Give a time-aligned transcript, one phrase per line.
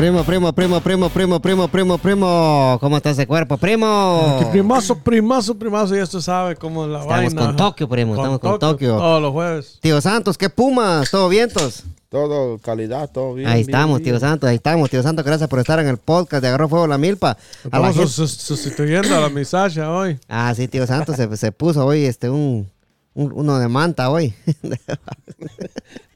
[0.00, 2.78] Primo, primo, primo, primo, primo, primo, primo, primo.
[2.80, 4.38] ¿Cómo está ese cuerpo, primo?
[4.50, 5.94] Primazo, primazo, primazo.
[5.94, 7.46] Ya usted sabe cómo es la Estamos vaina.
[7.48, 8.14] con Tokio, primo.
[8.14, 8.96] Estamos con Tokio.
[8.96, 9.78] Todos los jueves.
[9.82, 11.10] Tío Santos, ¿qué pumas?
[11.10, 11.84] ¿Todo vientos?
[12.08, 13.46] Todo calidad, todo bien.
[13.46, 14.12] ahí bien, estamos, bien.
[14.12, 14.88] tío Santos, ahí estamos.
[14.88, 17.36] Tío Santos, gracias por estar en el podcast de Agarró Fuego la Milpa.
[17.70, 20.18] A la Estamos sustituyendo a la misasha hoy.
[20.30, 22.66] Ah, sí, tío Santos se, se puso hoy este un,
[23.12, 24.32] un- uno de manta hoy.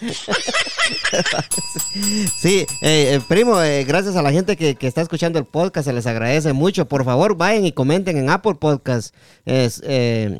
[2.38, 5.86] Sí, eh, eh, primo, eh, gracias a la gente que, que está escuchando el podcast,
[5.86, 6.86] se les agradece mucho.
[6.86, 9.14] Por favor, vayan y comenten en Apple Podcast.
[9.44, 10.38] Es, eh,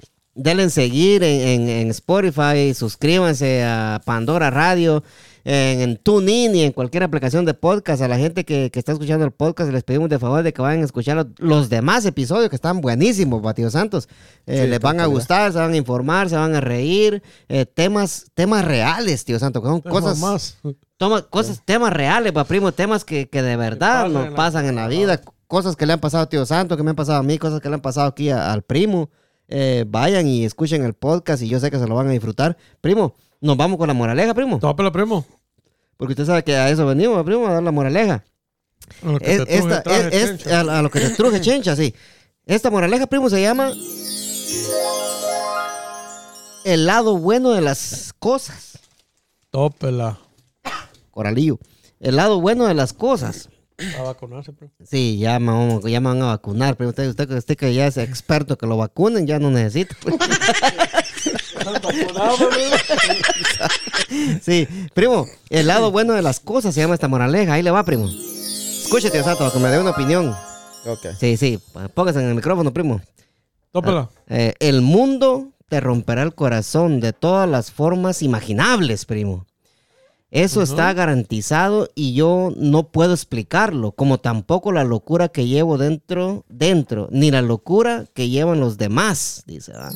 [0.71, 5.03] seguir en- en Spotify, suscríbanse a Pandora Radio,
[5.49, 8.03] en, en TuneIn y en cualquier aplicación de podcast.
[8.03, 10.61] A la gente que, que está escuchando el podcast, les pedimos de favor de que
[10.61, 14.09] vayan a escuchar los, los demás episodios que están buenísimos, Batido Santos.
[14.47, 17.23] Eh, Sí, les van a gustar, se van a informar, se van a reír.
[17.49, 20.19] Eh, temas, temas reales, tío Santos, que son cosas...
[20.19, 20.59] más.
[20.99, 24.65] Toma cosas, temas reales, pa, primo, temas que, que de verdad nos en la- pasan
[24.67, 27.19] en la vida, cosas que le han pasado a Tío Santo, que me han pasado
[27.19, 29.11] a mí, cosas que le han pasado aquí a- al primo.
[29.47, 32.57] Eh, vayan y escuchen el podcast y yo sé que se lo van a disfrutar.
[32.81, 35.25] Primo, nos vamos con la moraleja, primo, Tópelo, primo.
[35.97, 38.25] Porque usted sabe que a eso venimos, primo, a dar la moraleja.
[39.03, 40.61] A lo que Es- te truje esta, traje, es- es- chencha.
[40.61, 41.95] a, a lo que te truje chencha, sí.
[42.47, 43.73] Esta moraleja, primo, se llama
[46.65, 48.79] el lado bueno de las cosas.
[49.51, 50.19] Tópela.
[51.11, 51.59] Coralillo.
[52.01, 53.49] El lado bueno de las cosas.
[53.99, 54.73] A vacunarse, primo.
[54.85, 57.87] Sí, ya me, vamos- ya me van a vacunar, pero usted, usted, usted que ya
[57.87, 59.95] es experto que lo vacunen, ya no necesita.
[64.43, 67.55] sí, primo, el lado bueno de las cosas se llama esta moraleja.
[67.55, 68.09] Ahí le va, primo.
[68.09, 70.35] Escúchate, Sato, que me dé una opinión.
[70.87, 71.07] Ok.
[71.19, 71.59] Sí, sí,
[71.95, 73.01] póngase en el micrófono, primo.
[73.73, 74.09] Tópela.
[74.29, 79.47] Eh, el mundo te romperá el corazón de todas las formas imaginables, primo.
[80.31, 86.45] Eso está garantizado y yo no puedo explicarlo, como tampoco la locura que llevo dentro,
[86.49, 89.73] dentro, ni la locura que llevan los demás, dice.
[89.73, 89.91] ¿va?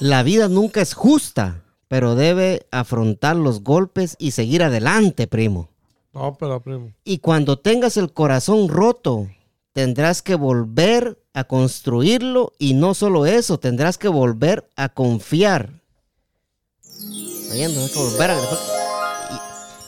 [0.00, 5.68] La vida nunca es justa, pero debe afrontar los golpes y seguir adelante, primo.
[6.12, 6.92] Tópela, primo.
[7.04, 9.28] Y cuando tengas el corazón roto,
[9.72, 15.70] tendrás que volver a construirlo y no solo eso, tendrás que volver a confiar.
[17.50, 18.36] Oyendo, hay que volver a-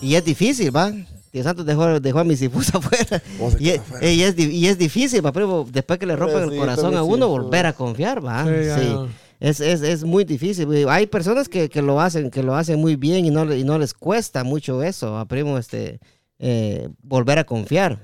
[0.01, 0.93] y, y es difícil, ¿va?
[1.33, 3.23] Dios santo dejó, dejó a mi sifusa afuera.
[3.59, 4.11] Y, es- afuera.
[4.11, 5.33] y es, di- y es difícil, ¿va?
[5.33, 8.45] Pero después que le rompen el sí, corazón a uno, sí, volver a confiar, ¿va?
[8.45, 8.97] Sí, ya, Sí.
[9.41, 10.67] Es, es, es muy difícil.
[10.67, 10.85] güey.
[10.89, 13.79] Hay personas que, que lo hacen, que lo hacen muy bien y no, y no
[13.79, 16.01] les cuesta mucho eso, a primo, este,
[16.39, 18.01] eh, volver a confiar.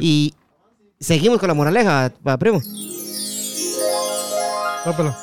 [0.00, 0.34] Y
[1.00, 2.60] seguimos con la moraleja, va, primo.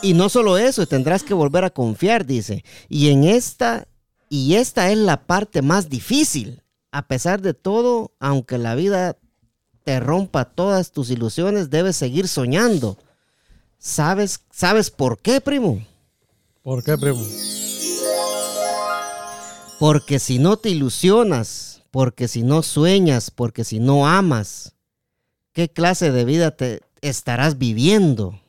[0.01, 2.63] Y no solo eso, tendrás que volver a confiar, dice.
[2.87, 3.87] Y en esta,
[4.29, 6.61] y esta es la parte más difícil.
[6.91, 9.17] A pesar de todo, aunque la vida
[9.83, 12.97] te rompa todas tus ilusiones, debes seguir soñando.
[13.85, 15.79] ¿Sabes, ¿Sabes por qué, primo?
[16.63, 17.23] ¿Por qué, primo?
[19.79, 24.73] Porque si no te ilusionas, porque si no sueñas, porque si no amas,
[25.53, 28.41] ¿qué clase de vida te estarás viviendo?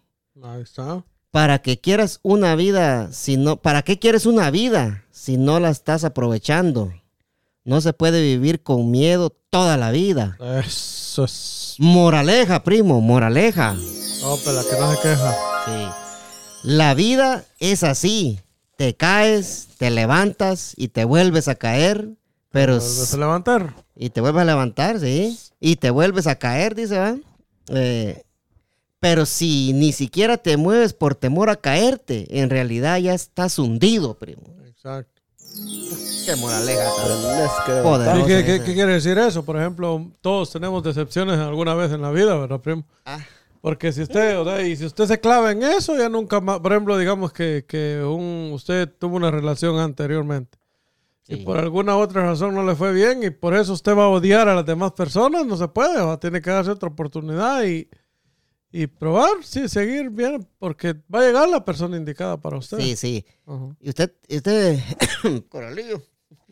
[0.42, 1.04] Ahí está.
[1.30, 5.68] ¿Para qué quieras una vida si no, para qué quieres una vida si no la
[5.68, 6.94] estás aprovechando?
[7.62, 10.38] No se puede vivir con miedo toda la vida.
[10.66, 11.76] Eso es.
[11.78, 13.76] Moraleja, primo, moraleja.
[14.26, 15.34] Tópela, que no se queja.
[15.66, 15.88] Sí.
[16.64, 18.40] La vida es así.
[18.76, 22.08] Te caes, te levantas y te vuelves a caer,
[22.50, 23.74] pero Vuelves a levantar.
[23.94, 25.38] y te vuelves a levantar, sí.
[25.60, 27.16] Y te vuelves a caer, dice, ¿va?
[27.68, 28.24] Eh,
[28.98, 34.14] pero si ni siquiera te mueves por temor a caerte, en realidad ya estás hundido,
[34.14, 34.42] primo.
[34.66, 35.22] Exacto.
[36.26, 36.90] Qué moraleja.
[37.06, 38.16] Tenés que Joder.
[38.16, 38.44] ¿Y no qué, sé.
[38.44, 39.44] qué- qué quiere decir eso?
[39.44, 42.84] Por ejemplo, todos tenemos decepciones alguna vez en la vida, ¿verdad, primo?
[43.04, 43.20] Ah.
[43.66, 46.60] Porque si usted, o sea, y si usted se clava en eso, ya nunca más,
[46.60, 50.56] por ejemplo, digamos que, que un, usted tuvo una relación anteriormente
[51.26, 54.08] y por alguna otra razón no le fue bien y por eso usted va a
[54.08, 57.64] odiar a las demás personas, no se puede, va a tener que darse otra oportunidad
[57.64, 57.88] y,
[58.70, 62.78] y probar, sí, seguir bien, porque va a llegar la persona indicada para usted.
[62.78, 63.26] Sí, sí.
[63.80, 64.78] Y usted, y usted,
[65.48, 66.00] Coralillo.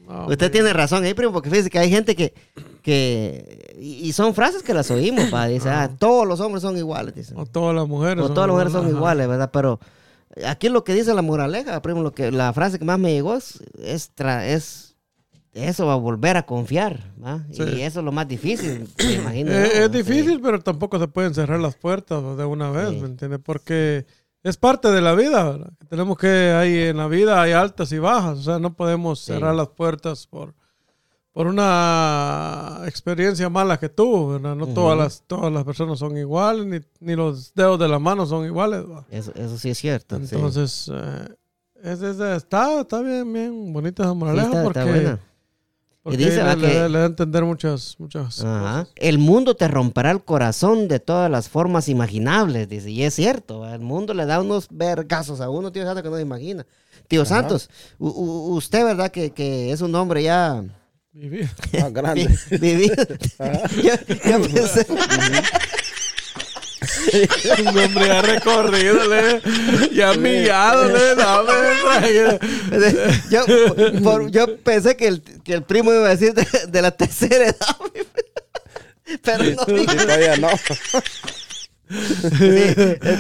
[0.07, 2.35] No, Usted tiene razón ahí, primo, porque fíjese que hay gente que,
[2.83, 7.15] que y, son frases que las oímos, pa, dice, ah, todos los hombres son iguales,
[7.15, 7.35] dice.
[7.37, 8.23] O todas las mujeres.
[8.25, 8.95] O todas las mujeres son ajá.
[8.95, 9.51] iguales, ¿verdad?
[9.53, 9.81] Pero
[10.47, 13.35] aquí lo que dice la moraleja, primo, lo que, la frase que más me llegó
[13.37, 14.97] es, es, tra- es
[15.55, 17.45] eso, va a volver a confiar, ¿va?
[17.53, 17.63] Sí.
[17.63, 19.53] Y eso es lo más difícil, me imagino.
[19.53, 20.03] Eh, es sí.
[20.03, 22.97] difícil, pero tampoco se pueden cerrar las puertas de una vez, Sí.
[23.01, 23.41] ¿me entiendes?
[23.43, 24.05] Porque
[24.45, 25.73] es parte de la vida, ¿verdad?
[25.89, 29.55] Tenemos que, hay en la vida hay altas y bajas, o sea, no podemos cerrar
[29.57, 30.55] las puertas por,
[31.33, 34.55] por una experiencia mala que tuvo, ¿verdad?
[34.55, 38.27] No todas, las, todas las personas son iguales, ni, ni los dedos de la mano
[38.27, 38.85] son iguales.
[39.11, 40.17] Eso, eso sí es cierto.
[40.19, 40.35] sí.
[40.35, 41.29] Entonces, eh,
[41.83, 45.19] es- es- está, está bien, bien bonita esa Sí, moraleja está- porque, está buena.
[46.05, 48.61] Porque dice, le, que- le da a entender muchas, muchas Ajá.
[48.85, 48.89] cosas.
[48.95, 52.91] El mundo te romperá el corazón de todas las formas imaginables, dice.
[52.91, 53.75] Y es cierto, ¿va?
[53.75, 56.65] el mundo le da unos vergazos a uno, tío Santos, que no se imagina.
[57.09, 57.69] Tío Santos,
[57.99, 59.11] u- u- usted, ¿verdad?
[59.11, 60.63] Que, que es un hombre ya
[61.13, 61.49] Vivir.
[61.81, 62.29] Más grande.
[62.51, 62.95] vi- vivido.
[63.83, 63.93] yo,
[64.31, 64.87] yo pensé,
[67.61, 69.41] un hombre ya recorrido, le,
[69.95, 70.89] ya millado,
[73.31, 73.45] yo,
[74.03, 77.47] por- yo pensé que el, que el primo iba a decir de, de la tercera
[77.47, 77.57] edad.
[79.23, 79.57] Pero no
[79.97, 80.49] todavía no.
[81.87, 82.75] Sí,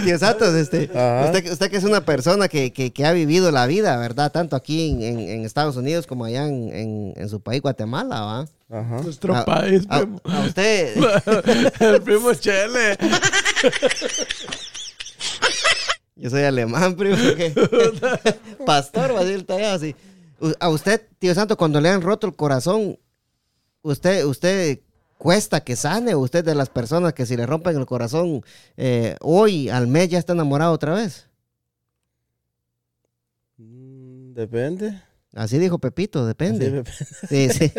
[0.05, 3.67] tío Santos, este, usted, usted que es una persona que, que- que ha vivido la
[3.67, 4.32] vida, ¿verdad?
[4.32, 8.20] Tanto aquí en, en- en Estados Unidos como allá en, en- en su país, Guatemala,
[8.22, 8.46] ¿va?
[8.70, 9.02] Ajá.
[9.02, 10.20] Nuestro A- país, a, primo.
[10.25, 10.96] a usted,
[11.81, 12.96] el primo Chele.
[16.17, 17.17] yo soy alemán, primo,
[18.67, 19.95] pastor, va a decir así.
[20.61, 22.99] A usted, tío Santos, cuando le han roto el corazón,
[23.83, 24.81] usted, usted
[25.19, 28.43] cuesta que sane, usted de las personas que si le rompen el corazón
[28.77, 31.29] eh, hoy al mes ya está enamorado otra vez.
[33.56, 35.01] Mm, Depende.
[35.35, 36.67] Así dijo Pepito, depende.
[36.67, 37.29] Sí, depende.
[37.29, 37.73] Sí, sí.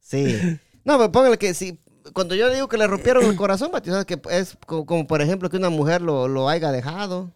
[0.38, 0.58] sí.
[0.84, 1.80] No, pero póngale que si
[2.12, 4.04] cuando yo digo que le rompieron el corazón, Mati, ¿sabes?
[4.04, 7.32] que es co- como, por ejemplo que una mujer lo, lo haya dejado.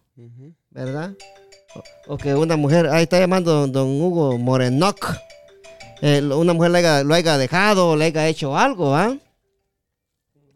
[0.71, 1.15] ¿verdad?
[2.07, 5.15] O, o que una mujer, ahí está llamando don, don Hugo Morenoc,
[6.01, 9.17] eh, una mujer lo haya, lo haya dejado o le haya hecho algo, ¿ah?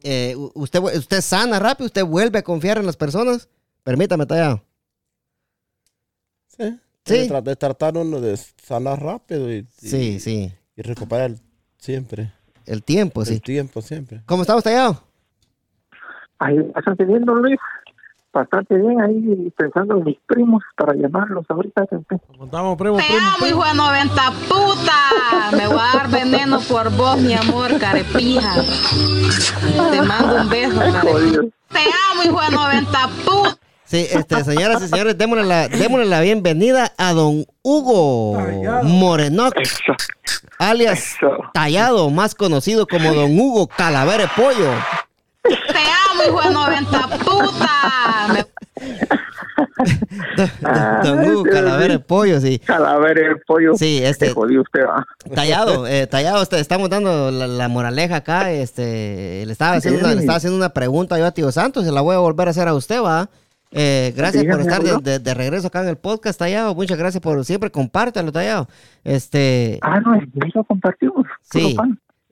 [0.04, 3.48] Eh, usted, usted sana rápido, usted vuelve a confiar en las personas.
[3.84, 4.64] Permítame, tallado.
[6.58, 6.78] Sí.
[7.06, 7.14] Sí.
[7.14, 10.54] De, tra- de tratar uno de sanar rápido y, y- Sí, sí.
[10.76, 11.36] y recuperar
[11.78, 12.32] siempre.
[12.66, 13.40] El tiempo, El sí.
[13.40, 14.22] tiempo siempre.
[14.26, 15.02] ¿Cómo estamos, tallado?
[16.40, 17.60] Ahí bastante bien, don Luis.
[18.34, 21.86] Bastante bien ahí pensando en mis primos para llamarlos ahorita.
[22.40, 23.60] Montamos primo, Te primo, amo, primo.
[23.62, 25.56] hijo de 90 puta.
[25.56, 28.56] Me voy a dar veneno por vos, mi amor, carepija.
[29.92, 31.42] Te mando un beso, carepija.
[31.70, 31.80] Te
[32.12, 33.58] amo, hijo de 90 puta.
[33.94, 38.40] Sí, este, señoras y señores, démosle la, démosle la bienvenida a don Hugo
[38.82, 39.94] Morenoc, Eso,
[40.58, 41.30] alias eso.
[41.54, 44.72] Tallado, más conocido como don Hugo Calavere Pollo.
[45.44, 45.78] Te
[46.12, 48.28] amo, hijo de 90 puta.
[48.34, 48.46] Me-
[51.04, 52.58] Don Hugo Calavere Pollo, sí.
[52.58, 53.76] Cadáver el pollo.
[53.76, 55.06] Sí, este- jodió usted, va.
[55.36, 60.16] Tallado, eh, Tallado, este, estamos dando la, la moraleja acá, este, le estaba, haciendo una,
[60.16, 62.52] le estaba haciendo una pregunta yo a Tío Santos, se la voy a volver a
[62.52, 63.30] hacer a usted, va.
[63.76, 65.00] Eh, gracias por estar de, abuelo.
[65.00, 66.76] de- de regreso acá en el podcast, Tallado.
[66.76, 68.68] Muchas gracias por siempre compártelo, Tallado.
[69.04, 70.16] Este, Ah, no,
[70.46, 71.26] eso compartimos.
[71.42, 71.76] Sí.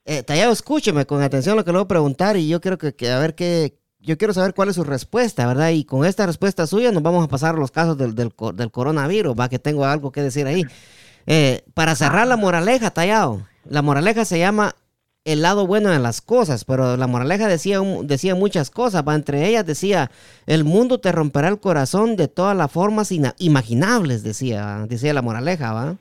[0.06, 2.94] Eh, Tallado, escúcheme con atención lo que le voy a preguntar y yo quiero que,
[2.96, 5.70] que a ver qué, yo quiero saber cuál es su respuesta, ¿verdad?
[5.70, 9.36] Y con esta respuesta suya nos vamos a pasar a los casos del, del coronavirus,
[9.40, 10.64] va, que tengo algo que decir ahí.
[11.28, 14.76] Eh, para cerrar la moraleja, Tallado, la moraleja se llama
[15.24, 19.48] el lado bueno de las cosas, pero la moraleja decía, decía muchas cosas, va, entre
[19.48, 20.10] ellas decía,
[20.48, 25.22] el mundo te romperá el corazón de todas las formas ina- imaginables, decía, decía la
[25.22, 25.96] moraleja, ¿va?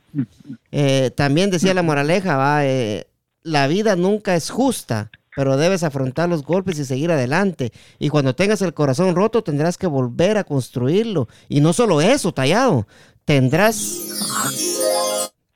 [0.72, 3.08] Eh, también decía la moraleja, va, eh,
[3.42, 7.72] la vida nunca es justa, pero debes afrontar los golpes y seguir adelante.
[7.98, 11.28] Y cuando tengas el corazón roto, tendrás que volver a construirlo.
[11.48, 12.86] Y no solo eso, tallado,
[13.24, 13.76] tendrás,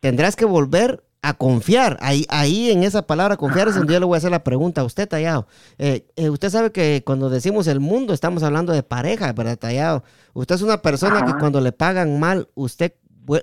[0.01, 1.97] tendrás que volver a confiar.
[2.03, 4.83] Ahí, ahí en esa palabra confiar es donde yo le voy a hacer la pregunta
[4.83, 5.47] a usted, Tallado.
[5.79, 10.05] Eh, eh, usted sabe que cuando decimos el mundo estamos hablando de pareja, ¿verdad, Tallado?
[10.35, 12.93] Usted es una persona que cuando le pagan mal, usted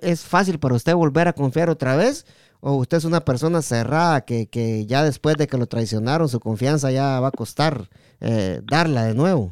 [0.04, 2.28] es fácil para usted volver a confiar otra vez.
[2.60, 6.40] ¿O usted es una persona cerrada que, que ya después de que lo traicionaron, su
[6.40, 9.52] confianza ya va a costar eh, darla de nuevo?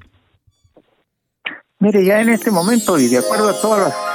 [1.79, 4.08] Mire, ya en este momento y de acuerdo a todas las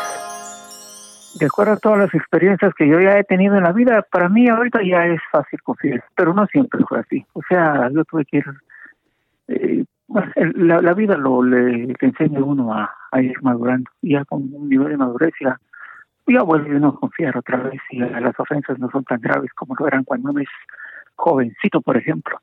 [1.38, 4.29] de acuerdo a todas las experiencias que yo ya he tenido en la vida, para
[4.29, 7.25] mí ahorita ya es fácil confiar, pero no siempre fue así.
[7.33, 8.45] O sea, yo tuve que ir,
[9.49, 9.85] eh,
[10.55, 14.43] la, la vida lo le, le enseña a uno a, a ir madurando, ya con
[14.53, 15.59] un nivel de madurez ya,
[16.26, 19.75] ya vuelve uno a confiar otra vez y las ofensas no son tan graves como
[19.79, 20.49] lo eran cuando uno es
[21.17, 22.38] jovencito, por ejemplo.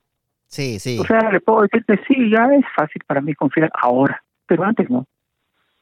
[0.47, 0.99] Sí, sí.
[0.99, 4.63] O sea, le puedo decir que sí, ya es fácil para mí confiar ahora, pero
[4.63, 5.05] antes no.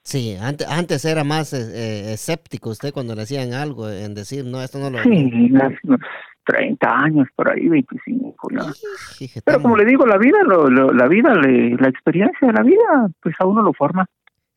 [0.09, 4.43] Sí, antes, antes era más eh, eh, escéptico usted cuando le hacían algo, en decir,
[4.43, 4.97] no, esto no lo...
[5.03, 5.99] Sí, hace unos
[6.45, 8.71] 30 años por ahí, 25 ya.
[9.19, 12.53] Fíjate, Pero como le digo, la vida, lo, lo- la vida, le- la experiencia de
[12.55, 14.07] la vida, pues a uno lo forma.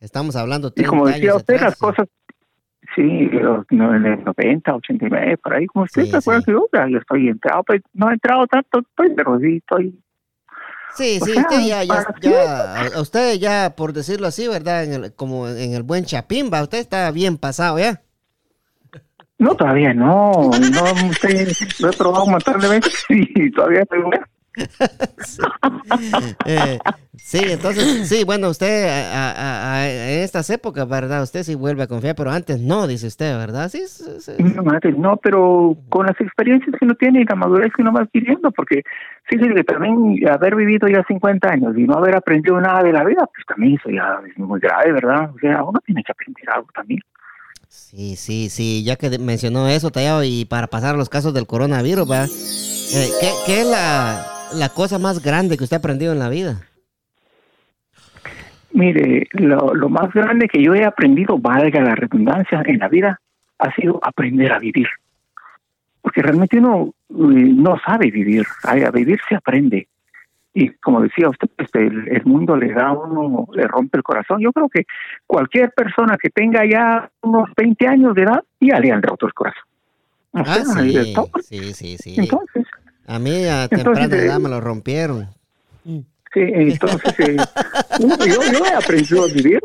[0.01, 2.09] Estamos hablando Y 30 como decía usted, atrás, las cosas,
[2.97, 3.29] sí,
[3.73, 6.45] no, en el 90, 89, por ahí, como usted Sí, se acuerda sí.
[6.47, 10.01] que yo, ya, yo estoy entrado, pues, no he entrado tanto, pues, pero sí estoy,
[10.95, 14.85] Sí, sí, usted ya, ya, ya- usted ya, por decirlo así, ¿verdad?
[14.85, 18.03] En el, como en el buen chapimba, usted está bien pasado ya.
[19.39, 21.49] no, todavía no, no, usted,
[21.81, 24.01] lo he probado un montón de veces y todavía estoy.
[26.45, 26.79] Eh,
[27.17, 31.23] sí, entonces, sí, bueno, usted a, a- a- en estas épocas, ¿verdad?
[31.23, 33.69] Usted sí vuelve a confiar, pero antes no, dice usted, ¿verdad?
[33.69, 34.33] Sí, sí, sí.
[34.99, 38.51] No, pero con las experiencias que uno tiene y la madurez que uno va adquiriendo,
[38.51, 38.83] porque
[39.25, 43.05] fíjese que también haber vivido ya 50 años y no haber aprendido nada de la
[43.05, 45.31] vida, pues también eso ya es muy grave, ¿verdad?
[45.35, 47.01] O sea, uno tiene que aprender algo también.
[47.69, 51.47] Sí, sí, sí, ya que mencionó eso, Tallado, y para pasar a los casos del
[51.47, 52.29] coronavirus, ¿verdad?
[52.95, 54.23] Eh, ¿qué, qué es la,
[54.55, 56.61] la cosa más grande que usted ha aprendido en la vida?
[58.73, 63.21] Mire, lo, lo más grande que yo he aprendido, valga la redundancia, en la vida,
[63.59, 64.89] ha sido aprender a vivir.
[66.01, 67.15] Porque realmente uno eh,
[67.55, 69.89] no sabe vivir, a, vivir se aprende.
[70.55, 74.03] Y como decía usted, pues, el, el mundo le da a uno, le rompe el
[74.03, 74.41] corazón.
[74.41, 74.85] Yo creo que
[75.27, 79.35] cualquier persona que tenga ya unos 20 años de edad, ya le han roto el
[79.35, 79.63] corazón.
[80.33, 80.65] O Ah, sea,
[81.43, 82.15] sí, sí, sí.
[82.19, 82.65] Entonces,
[83.07, 85.29] A mí a temprana eh, edad me lo rompieron.
[85.85, 87.37] Sí, entonces eh,
[88.01, 89.61] yo, yo he aprendido a vivir.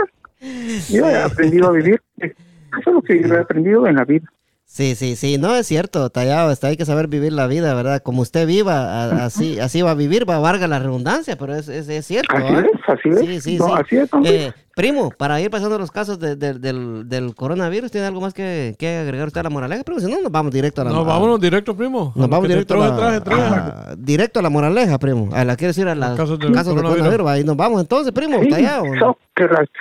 [0.90, 2.02] Yo he aprendido a vivir.
[2.20, 2.32] Eso
[2.76, 4.28] es lo que yo he aprendido en la vida.
[4.70, 8.02] Sí, sí, sí, no es cierto, Tallado, está, hay que saber vivir la vida, ¿verdad?
[8.04, 11.56] Como usted viva, a- así, así va a vivir, va a valga la redundancia, pero
[11.56, 12.36] es, es, es cierto.
[12.36, 13.20] Así es, así es.
[13.20, 13.74] Sí, sí, No, sí.
[13.80, 14.10] así es.
[14.26, 18.34] Eh, primo, para ir pasando los casos de- de- del, del coronavirus, ¿tiene algo más
[18.34, 19.84] que, que agregar usted a la moraleja?
[19.86, 22.12] Primo, si no, nos vamos directo a la No, vámonos directo, primo.
[22.14, 23.44] Nos vamos directo a la, traje, traje.
[23.44, 25.30] a- directo a la moraleja, primo.
[25.34, 26.92] A la quiero decir a los casos casos del coronavirus.
[26.98, 27.30] coronavirus.
[27.30, 28.38] Ahí nos vamos entonces, primo.
[28.44, 28.84] Sí, Tallado.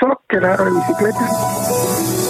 [0.00, 2.25] sóquela la bicicleta.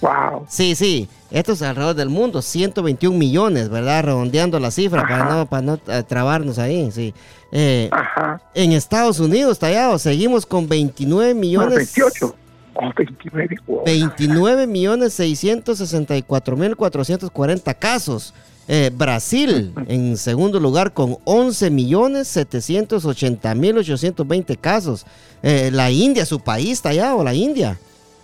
[0.00, 0.46] Wow.
[0.48, 4.04] Sí, sí, esto es alrededor del mundo, 121 millones, ¿verdad?
[4.04, 7.12] Redondeando la cifra para no, para no eh, trabarnos ahí, sí.
[7.52, 8.40] Eh, Ajá.
[8.54, 11.92] en Estados Unidos, Tallado, seguimos con 29 No, millones.
[11.94, 12.34] 28.
[12.74, 13.56] Oh, 29.
[13.66, 13.84] wow.
[13.84, 18.32] 29 millones 664 mil 440 casos.
[18.68, 25.04] Eh, Brasil en segundo lugar con 11 millones 780 mil 820 casos.
[25.42, 27.80] Eh, la India, su país está allá, o la India,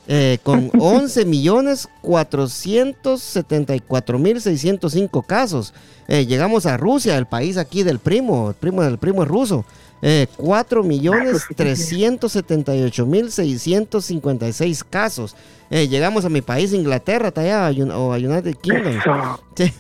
[0.07, 5.75] eh, con 11 millones 474 mil 605 casos.
[6.07, 9.65] Eh, llegamos a Rusia, el país aquí del primo, el primo del primo es ruso.
[10.03, 15.35] Eh, 4 millones 378 mil 656 casos.
[15.71, 18.95] Eh, llegamos a mi país, Inglaterra, allá, o a United Kingdom.
[19.57, 19.73] Sí.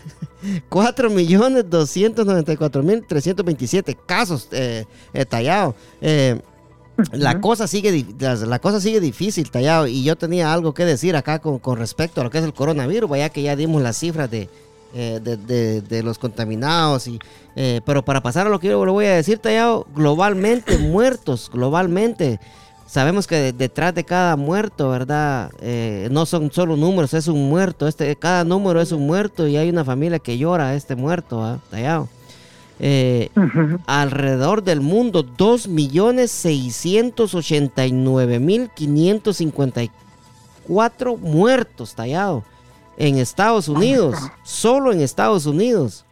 [0.68, 5.74] 4 millones 294 mil 327 casos eh, eh, tallado.
[6.00, 6.40] Eh,
[7.12, 10.84] la cosa sigue di- la, la cosa sigue difícil tallado y yo tenía algo que
[10.86, 13.82] decir acá con, con respecto a lo que es el coronavirus, vaya que ya dimos
[13.82, 14.48] las cifras de,
[14.94, 17.18] eh, de, de- de los contaminados y
[17.56, 21.50] eh, pero para pasar a lo que yo le voy a decir tallado, globalmente muertos,
[21.52, 22.38] globalmente
[22.88, 25.50] Sabemos que de- detrás de cada muerto, ¿verdad?
[25.60, 27.88] Eh, no son solo números, es un muerto.
[27.88, 31.58] Este, cada número es un muerto y hay una familia que llora a este muerto.
[31.68, 32.08] Tallado.
[32.78, 33.80] Eh, Ujú.
[33.88, 35.24] alrededor del mundo,
[40.66, 42.44] 2.689.554 muertos, tallado.
[42.96, 46.04] En Estados Unidos, solo en Estados Unidos,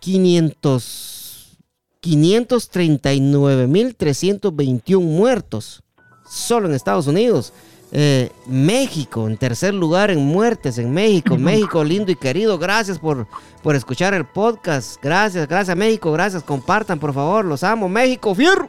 [0.00, 1.58] 500,
[2.02, 5.82] 539.321 muertos,
[6.28, 7.52] solo en Estados Unidos.
[7.96, 11.38] Eh, México, en tercer lugar en muertes en México.
[11.38, 13.28] México, lindo y querido, gracias por,
[13.62, 15.00] por escuchar el podcast.
[15.00, 16.42] Gracias, gracias México, gracias.
[16.42, 17.88] Compartan, por favor, los amo.
[17.88, 18.68] México, fierro.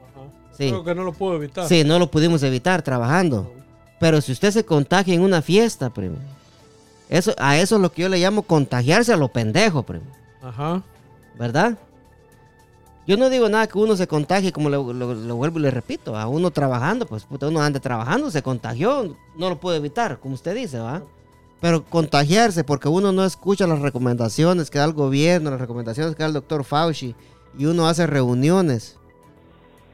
[0.57, 0.69] Sí.
[0.69, 1.67] Creo que no lo puedo evitar.
[1.67, 3.51] Sí, no lo pudimos evitar trabajando.
[3.99, 6.17] Pero si usted se contagia en una fiesta, primo,
[7.09, 10.05] eso, a eso es lo que yo le llamo contagiarse a lo pendejo, primo.
[10.41, 10.81] Ajá.
[11.37, 11.77] ¿Verdad?
[13.07, 15.71] Yo no digo nada que uno se contagie, como lo, lo- lo vuelvo y le
[15.71, 20.19] repito, a uno trabajando, pues puta, uno anda trabajando, se contagió, no lo puede evitar,
[20.19, 21.03] como usted dice, ¿va?
[21.61, 26.23] Pero contagiarse porque uno no escucha las recomendaciones que da el gobierno, las recomendaciones que
[26.23, 27.15] da el doctor Fauci,
[27.57, 28.97] y uno hace reuniones.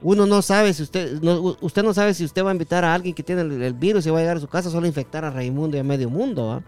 [0.04, 2.94] Uno no sabe si usted, no, usted no sabe si usted va a invitar a
[2.94, 4.88] alguien que tiene el, el virus y va a llegar a su casa solo a
[4.88, 6.64] infectar a Raimundo y a medio mundo, ¿va?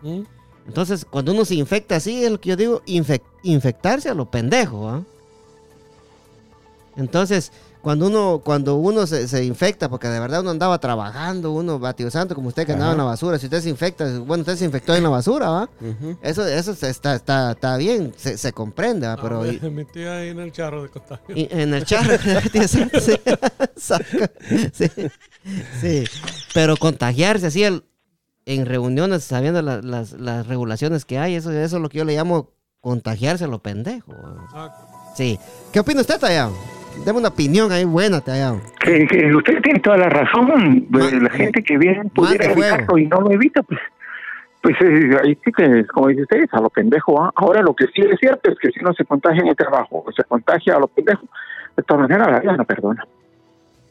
[0.68, 4.30] Entonces, cuando uno se infecta así, es lo que yo digo, infec- infectarse a lo
[4.30, 5.04] pendejo, ¿ah?
[6.96, 7.52] Entonces,
[7.84, 12.10] cuando uno, cuando uno se, se infecta, porque de verdad uno andaba trabajando, uno batido
[12.10, 14.64] santo, como usted que andaba en la basura, si usted se infecta, bueno, usted se
[14.66, 15.70] infectó en la basura, ¿va?
[16.22, 19.18] Eso, eso está, está, está bien, se, se comprende, ¿va?
[19.22, 21.36] Pero Ah, y- mi tía ahí en el charro de contagio.
[21.36, 22.18] y en el charro,
[22.68, 22.80] sí,
[23.76, 24.32] saca,
[24.74, 24.88] sí,
[25.82, 26.04] sí.
[26.54, 27.84] pero contagiarse así el-
[28.46, 32.06] en reuniones, sabiendo la- las, las regulaciones que hay, eso, eso es lo que yo
[32.06, 32.50] le llamo
[32.82, 34.14] contagiarse a lo pendejo.
[34.14, 34.44] ¿va?
[34.46, 34.88] Exacto.
[35.18, 35.38] Sí.
[35.74, 36.54] ¿Qué opina usted, Tallado?
[37.06, 38.62] Deme una opinión ahí buena, Tallado.
[38.80, 40.86] Que, que usted tiene toda la razón.
[40.90, 43.80] Ma- la gente que bien pudiera evitarlo y no lo evita, pues.
[44.62, 47.22] Pues eh, ahí sí que, como dice usted, es a lo pendejo.
[47.22, 47.32] ¿ah?
[47.36, 50.06] Ahora lo que sí es cierto es que si uno se contagia en el trabajo
[50.16, 51.24] se contagia a lo pendejo,
[51.76, 53.06] de todas maneras la vida no perdona.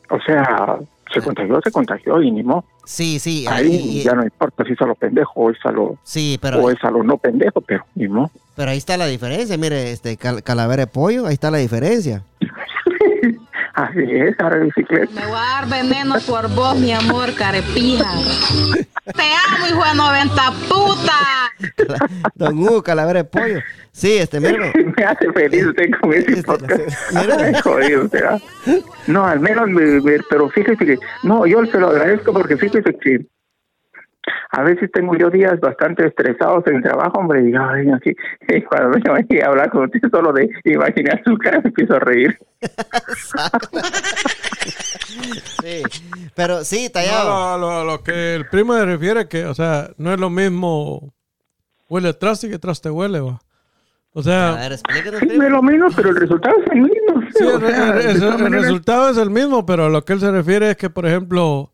[0.09, 0.79] O sea,
[1.13, 2.65] se contagió, se contagió y ni modo.
[2.85, 3.45] Sí, sí.
[3.49, 6.39] Ahí ahí- ya no importa si es a lo pendejo o es a lo, sí,
[6.41, 8.31] pero, o es a lo no pendejo, pero ni modo.
[8.57, 9.57] pero ahí está la diferencia.
[9.59, 12.23] Mire, este cal- calavera de pollo, ahí está la diferencia.
[13.75, 15.13] Así es, ahora bicicleta.
[15.15, 18.05] Me voy a dar veneno por vos, mi amor, carepija.
[19.17, 22.09] Te amo, hijo de 90 puta.
[22.35, 23.61] Don Hugo, calavera de pollo.
[23.93, 24.73] Sí, este, mire.
[24.97, 26.83] me hace feliz usted con ese Este, podcast.
[27.15, 28.39] Ay, jodido, usted, ¿ah?
[29.07, 32.95] No, al menos, me- me- pero fíjese que, no, yo se lo agradezco porque fíjese
[33.01, 33.27] que
[34.51, 37.87] a veces tengo yo días bastante estresados en el trabajo, hombre, y ay,
[38.49, 41.95] y cuando me voy a hablar con usted solo de imaginar su cara, me empiezo
[41.97, 42.39] a reír.
[45.63, 45.83] Sí.
[46.35, 47.55] Pero sí, No, Tallado.
[47.55, 50.31] a lo, a lo que el primo se refiere que, o sea, no es lo
[50.31, 51.13] mismo
[51.89, 53.41] huele atrás y que atrás te huele, va.
[54.15, 54.79] O A sea, ver.
[54.79, 54.85] Sí,
[55.37, 57.23] no es lo mismo, pero el resultado es el mismo.
[57.35, 59.87] sí, o el, sea, el- de el- todas el maneras, resultado es el mismo, pero
[59.87, 61.72] a lo que él se refiere es que, por ejemplo,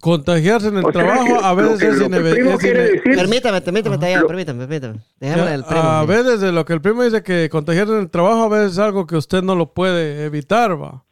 [0.00, 2.50] contagiarse en el o trabajo que a veces que- es lo que el ineve- primo
[2.50, 4.98] es quiere ine- decir- Permítame, permítame, permítame, permítame.
[5.20, 5.80] Dejémosle al primo.
[5.82, 8.72] a veces de lo que el primo dice que contagiarse en el trabajo a veces
[8.72, 11.02] es algo que usted no lo puede evitar, va.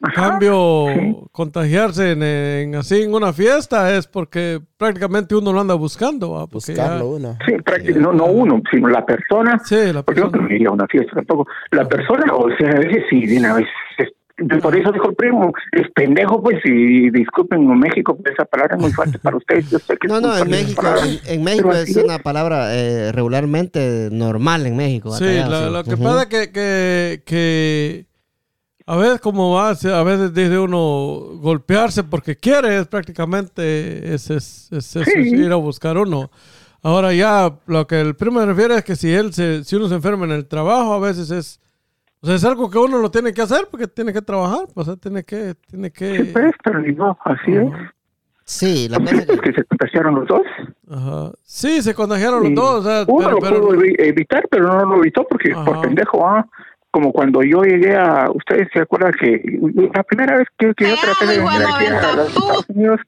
[0.00, 1.16] En Ajá, cambio, sí.
[1.32, 6.46] contagiarse en, en- así en una fiesta es porque prácticamente uno lo anda buscando, va.
[6.46, 7.36] Porque ya- Buscarlo uno.
[7.44, 9.58] Sí, prácti- no, no uno, sino la persona.
[9.64, 10.48] Sí, la Porque yo persona.
[10.48, 11.48] no iría a una fiesta tampoco.
[11.72, 13.66] La persona, o sea, a veces sí, de una vez.
[14.38, 18.44] Es- Por eso dijo el primo, es pendejo, pues, y disculpen en México, pues, esa
[18.44, 19.68] palabra es muy fuerte para ustedes.
[19.70, 22.18] Yo sé que es No, no, en México, palabra, en, en México es así una
[22.20, 25.10] palabra eh, regularmente normal en México.
[25.12, 26.02] Sí, la- lo que Ujú.
[26.04, 28.06] pasa es que, que, que
[28.86, 34.68] a veces como va, a veces dice uno golpearse porque quiere, es prácticamente es, es,
[34.72, 35.12] es- es- Sí.
[35.20, 36.30] es ir a buscar uno.
[36.80, 39.88] Ahora ya lo que el primo se refiere es que si él se, si uno
[39.88, 41.60] se enferma en el trabajo, a veces es,
[42.20, 44.88] o sea, es algo que uno lo tiene que hacer porque tiene que trabajar, pues,
[44.88, 47.68] o sea, tiene que, tiene Sí, que, pues, pero no, así es.
[48.44, 49.50] Sí, la cosa es Es que...
[49.50, 50.40] que se contagiaron los dos.
[50.90, 51.32] ajá.
[51.44, 54.68] sí, se contagiaron los dos, o sea, uno pero, lo pero- pudo evi- evitar, pero
[54.68, 55.64] no lo evitó porque Ajá.
[55.66, 56.46] por pendejo, ah,
[56.90, 59.42] como cuando yo llegué a, ustedes se acuerdan que
[59.94, 63.00] la primera vez que, que yo traté de venir aquí a 90 los Estados Unidos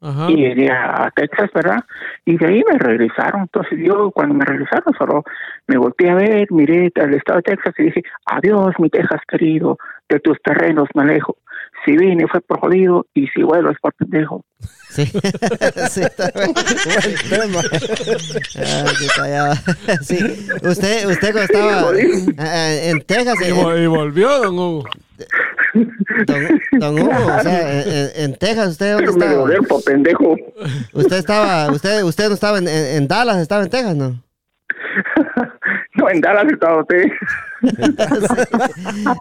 [0.00, 0.30] ajá.
[0.30, 1.84] y llegué a Texas, ¿verdad?
[2.24, 3.42] Y de ahí me regresaron.
[3.42, 5.24] Entonces yo cuando me regresaron solo
[5.66, 9.78] me volteé a ver, miré al estado de Texas y dije, adiós mi Texas querido,
[10.08, 11.36] de tus terrenos me alejo.
[11.84, 14.44] Si vine fue por jodido y si vuelvo es por pendejo.
[14.90, 15.06] Sí,
[15.88, 16.30] sí, está.
[18.56, 19.54] Ah,
[20.02, 20.18] sí.
[20.18, 24.84] Sí, usted, usted cuando estaba en Texas, eh, y volvió, don Hugo.
[26.26, 27.82] Don, don Hugo, o sea,
[28.16, 29.46] en, Texas, ¿usted dónde me estaba?
[29.68, 30.36] po, pendejo.
[30.92, 34.22] Usted estaba, usted, usted no estaba en, en- en Dallas, estaba en Texas, ¿no?
[35.94, 37.04] No, en Dallas estaba usted.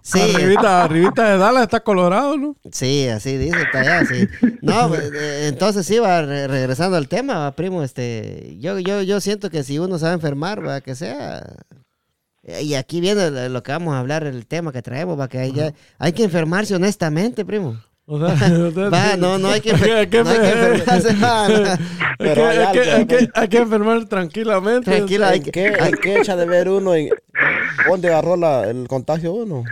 [0.03, 2.55] Sí, Arribita, arribita de Dallas está Colorado, ¿no?
[2.71, 4.27] sí, así dice, está allá, sí.
[4.62, 9.19] No, eh, entonces sí, va, re- regresando al tema, va, primo, este, yo, yo, yo
[9.19, 11.43] siento que si uno se va a enfermar, va, que sea...
[12.57, 15.27] eh, Y aquí viene lo- lo que vamos a hablar, el tema que traemos, va,
[15.27, 17.77] que hay, ya- hay que enfermarse honestamente, primo.
[18.05, 18.27] O sea,
[18.67, 21.09] o sea, Va, no, no hay que, Hay que- no hay que enfermarse.
[22.21, 24.91] Hay Pero que, hay hay, que, hay, que, hay que enfermar tranquilamente.
[24.91, 26.93] Tranquila, hay ¿En que, qué, en qué echa de ver uno?
[26.95, 27.09] En,
[27.88, 29.63] ¿Dónde agarró la, el contagio uno?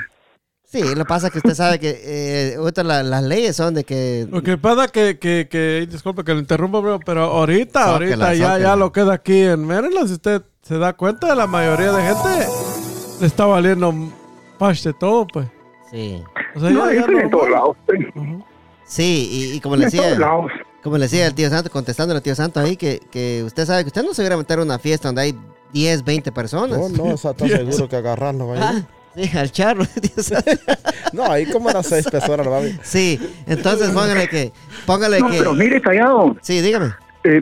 [0.64, 3.74] Sí, lo que pasa es que usted sabe que eh, ahorita la- las leyes son
[3.74, 4.28] de que...
[4.30, 8.60] Lo que pasa que, que, que disculpe que le interrumpa, pero, pero ahorita, ahorita ya,
[8.60, 10.08] ya lo queda aquí en Maryland.
[10.08, 12.48] Si usted se da cuenta, la mayoría de gente
[13.22, 13.94] le está valiendo
[14.58, 15.48] paste todo, pues.
[15.92, 16.22] Sí,
[16.56, 17.78] O sea, No, ya, ya eso en todos no- lados.
[17.86, 18.00] pues.
[18.16, 18.44] Ujú.
[18.86, 20.20] sí y, y como le En todos decía...
[20.20, 20.52] lados.
[20.84, 23.84] Como le decía el tío Santo, contestando al tío Santo ahí, que, que usted sabe
[23.84, 25.38] que usted no se hubiera meter a una fiesta donde hay
[25.74, 26.78] 10, 20 personas.
[26.80, 28.54] No, no, está tan seguro que agarrarlo.
[28.54, 28.60] ahí.
[28.62, 28.82] Ah,
[29.16, 30.52] sí, al charro, tío Santo.
[31.14, 32.70] No, ahí como las seis personas, ¿verdad?
[32.84, 34.52] Sí, entonces póngale que,
[34.86, 36.94] póngale No, que, pero mire, Tallado, sí, dígame.
[37.24, 37.42] eh,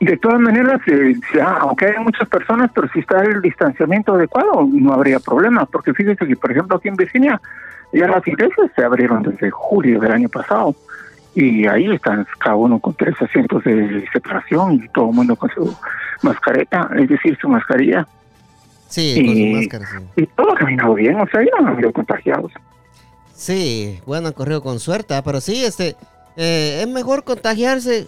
[0.00, 4.66] de todas maneras, eh, ya, aunque hay muchas personas, pero si está el distanciamiento adecuado,
[4.70, 5.66] no habría problema.
[5.66, 7.40] Porque fíjese que, por ejemplo, aquí en Virginia,
[7.92, 10.74] ya las iglesias se abrieron desde julio del año pasado.
[11.34, 15.50] Y ahí están cada uno con tres asientos de separación y todo el mundo con
[15.50, 15.76] su
[16.22, 18.06] mascareta, es decir, su mascarilla.
[18.88, 20.22] Sí, con su Y- máscara, sí.
[20.22, 22.52] Y todo ha caminado bien, o sea, ya no han habido contagiados.
[23.34, 25.96] Sí, bueno, han corrido con suerte, ah, pero sí, este,
[26.36, 28.06] eh, es mejor contagiarse.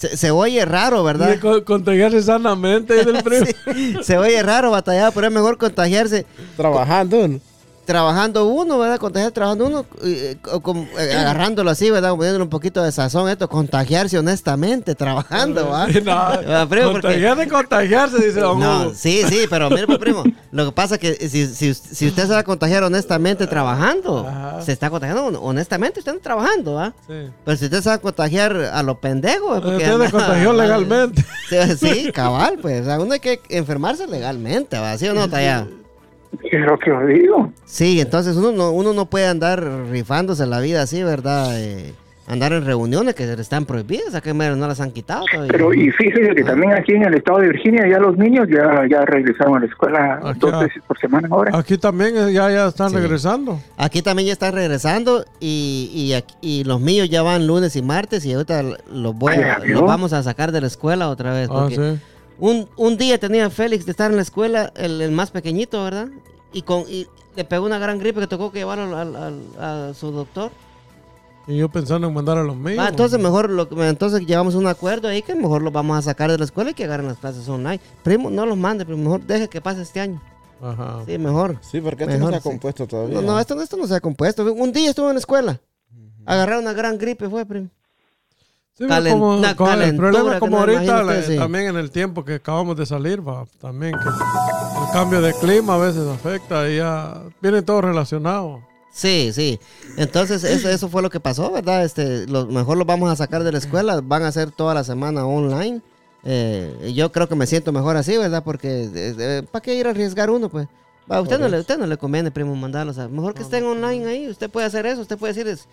[0.00, 1.38] Se, se oye raro, ¿verdad?
[1.64, 3.44] Contagiarse sanamente dice el primo.
[3.44, 6.24] Sí, se oye raro batallado, pero es mejor contagiarse
[6.56, 7.28] Trabajando.
[7.28, 7.40] ¿no?
[7.84, 8.98] Trabajando uno, ¿verdad?
[8.98, 10.36] Contagiar trabajando uno, eh,
[10.98, 12.10] eh, agarrándolo así, ¿verdad?
[12.10, 15.86] Poniéndole un poquito de sazón, esto, contagiarse honestamente, trabajando, ¿va?
[15.86, 15.92] No,
[16.68, 18.92] primo, porque- contagiarse, contagiarse, dice don No, Hugo.
[18.94, 22.22] sí, sí, pero mire, pues, primo, lo que pasa es que si, si, si usted
[22.26, 24.62] se va a contagiar honestamente trabajando, Ajá.
[24.62, 26.92] se está contagiando hon- honestamente, usted está trabajando, ¿va?
[27.08, 27.14] Sí.
[27.44, 30.52] Pero si usted se va a contagiar a lo pendejo, es porque Usted se contagió
[30.52, 31.24] legalmente.
[31.48, 34.96] Sí, sí, cabal, pues, o sea, uno hay que enfermarse legalmente, ¿va?
[34.96, 35.79] ¿Sí o no, Tallado?
[36.50, 37.52] Es lo que os digo.
[37.64, 41.58] Sí, entonces uno no, uno no puede andar rifándose la vida así, ¿verdad?
[41.60, 41.92] Eh,
[42.28, 45.50] andar en reuniones que están prohibidas, a que no las han quitado todavía.
[45.50, 48.86] Pero y fíjese que también aquí en el estado de Virginia ya los niños ya,
[48.88, 51.58] ya regresaron a la escuela Aquí, dos veces por semana ahora.
[51.58, 52.96] Aquí también ya, ya están Sí.
[52.96, 53.58] regresando.
[53.76, 57.82] Aquí también ya están regresando y, y, aquí- y los míos ya van lunes y
[57.82, 58.62] martes y ahorita
[58.92, 61.48] los, voy a- Ay, ¿ya los vamos a sacar de la escuela otra vez.
[61.50, 62.00] Ah, porque sí.
[62.40, 66.08] Un, un día tenía Félix de estar en la escuela, el, el más pequeñito, ¿verdad?
[66.52, 69.94] Y, con, y le pegó una gran gripe que tocó que llevarlo al- al- a
[69.94, 70.50] su doctor.
[71.46, 72.78] Y yo pensando en mandar a los míos.
[72.80, 76.02] Ah, entonces mejor lo, que- entonces llevamos un acuerdo ahí que mejor los vamos a
[76.02, 77.80] sacar de la escuela y que agarren las clases online.
[78.02, 80.20] Primo, no los mande, pero mejor deje que pase este año.
[80.62, 81.02] Ajá.
[81.06, 81.56] Sí, mejor.
[81.62, 82.48] Sí, porque esto Mejor no se ha sí.
[82.50, 83.14] compuesto todavía.
[83.16, 84.44] No, no, esto, esto no se ha compuesto.
[84.52, 85.58] Un día estuve en la escuela.
[86.26, 87.68] Agarraron una gran gripe, fue, primo.
[88.80, 91.36] Sí, Calen- como, una como el problema como ahorita, le- sí.
[91.36, 95.74] también en el tiempo que acabamos de salir, va, también que el cambio de clima
[95.74, 98.62] a veces afecta y ya viene todo relacionado.
[98.90, 99.60] Sí, sí.
[99.98, 101.84] Entonces, eso, eso fue lo que pasó, ¿verdad?
[101.84, 104.00] Este, lo mejor los vamos a sacar de la escuela.
[104.02, 105.82] Van a hacer toda la semana online.
[106.24, 108.42] Eh, yo creo que me siento mejor así, ¿verdad?
[108.42, 110.66] Porque, ¿para qué ir a arriesgar uno, pues?
[111.10, 112.96] Va, usted, no le, usted no le conviene, primo, mandarlos.
[112.98, 114.28] a- mejor que estén online ahí.
[114.28, 115.02] Usted puede hacer eso.
[115.02, 115.68] Usted puede decirles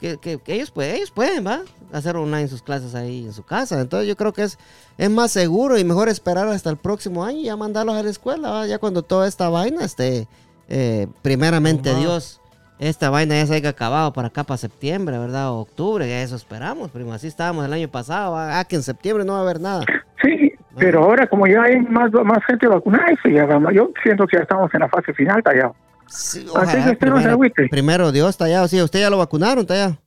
[0.00, 1.60] que, que- que ellos, pueden, ellos pueden, ¿va?
[1.92, 3.80] Hacer online sus clases ahí en su casa.
[3.80, 4.58] Entonces, yo creo que es,
[4.98, 8.10] es más seguro y mejor esperar hasta el próximo año y ya mandarlos a la
[8.10, 8.66] escuela, ¿va?
[8.66, 10.26] Ya cuando toda esta vaina esté,
[10.68, 11.94] eh, primeramente.
[11.94, 12.40] Dios
[12.80, 15.50] esta vaina ya se haya acabado para acá, para septiembre, ¿verdad?
[15.50, 17.12] O octubre, ya eso esperamos, primo.
[17.12, 18.36] Así estábamos el año pasado.
[18.36, 19.84] Ah, que en septiembre no va a haber nada.
[20.22, 24.28] Sí, pero ahora como ya hay más, más gente vacunada, eso ya va- yo siento
[24.28, 25.74] que ya estamos en la fase final, tallado.
[26.08, 27.68] Sí, Así que usted no se primero, agüite.
[27.68, 28.66] primero Dios, tallado.
[28.68, 29.98] Sí, usted ya lo vacunaron, tallado.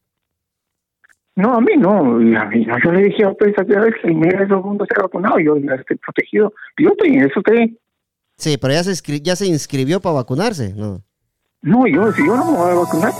[1.36, 2.76] No, a mí no, a mí no.
[2.84, 5.76] Yo le dije a usted vez que mira, todo el mundo está vacunado, yo ya
[5.76, 6.54] estoy protegido.
[6.78, 7.70] Yo estoy en eso, usted.
[8.38, 11.02] Sí, pero ya se, inscri- ya se inscribió para vacunarse, ¿no?
[11.62, 13.12] No, yo, si yo no me voy a vacunar,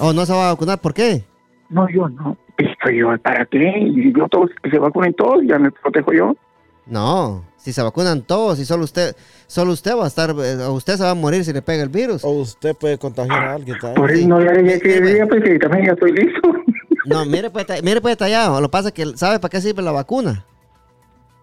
[0.00, 0.80] ¿O no se va a vacunar?
[0.80, 1.22] ¿Por qué?
[1.68, 2.36] no, yo no.
[2.58, 3.90] Esto yo, ¿para qué?
[4.16, 6.36] Yo todos, que se vacunen todos, ya me protejo yo.
[6.86, 9.14] No, si se vacunan todos y solo usted,
[9.46, 11.82] solo usted va a estar, eh, o usted se va a morir si le pega
[11.82, 12.24] el virus.
[12.24, 14.00] O usted puede contagiar a alguien también.
[14.00, 16.40] Por eso no, ya dije que Sí, ya, pues, que también ya estoy listo.
[17.04, 18.60] No, mire pues, mire pues tallado.
[18.60, 20.44] Lo que pasa es que sabe para qué sirve la vacuna.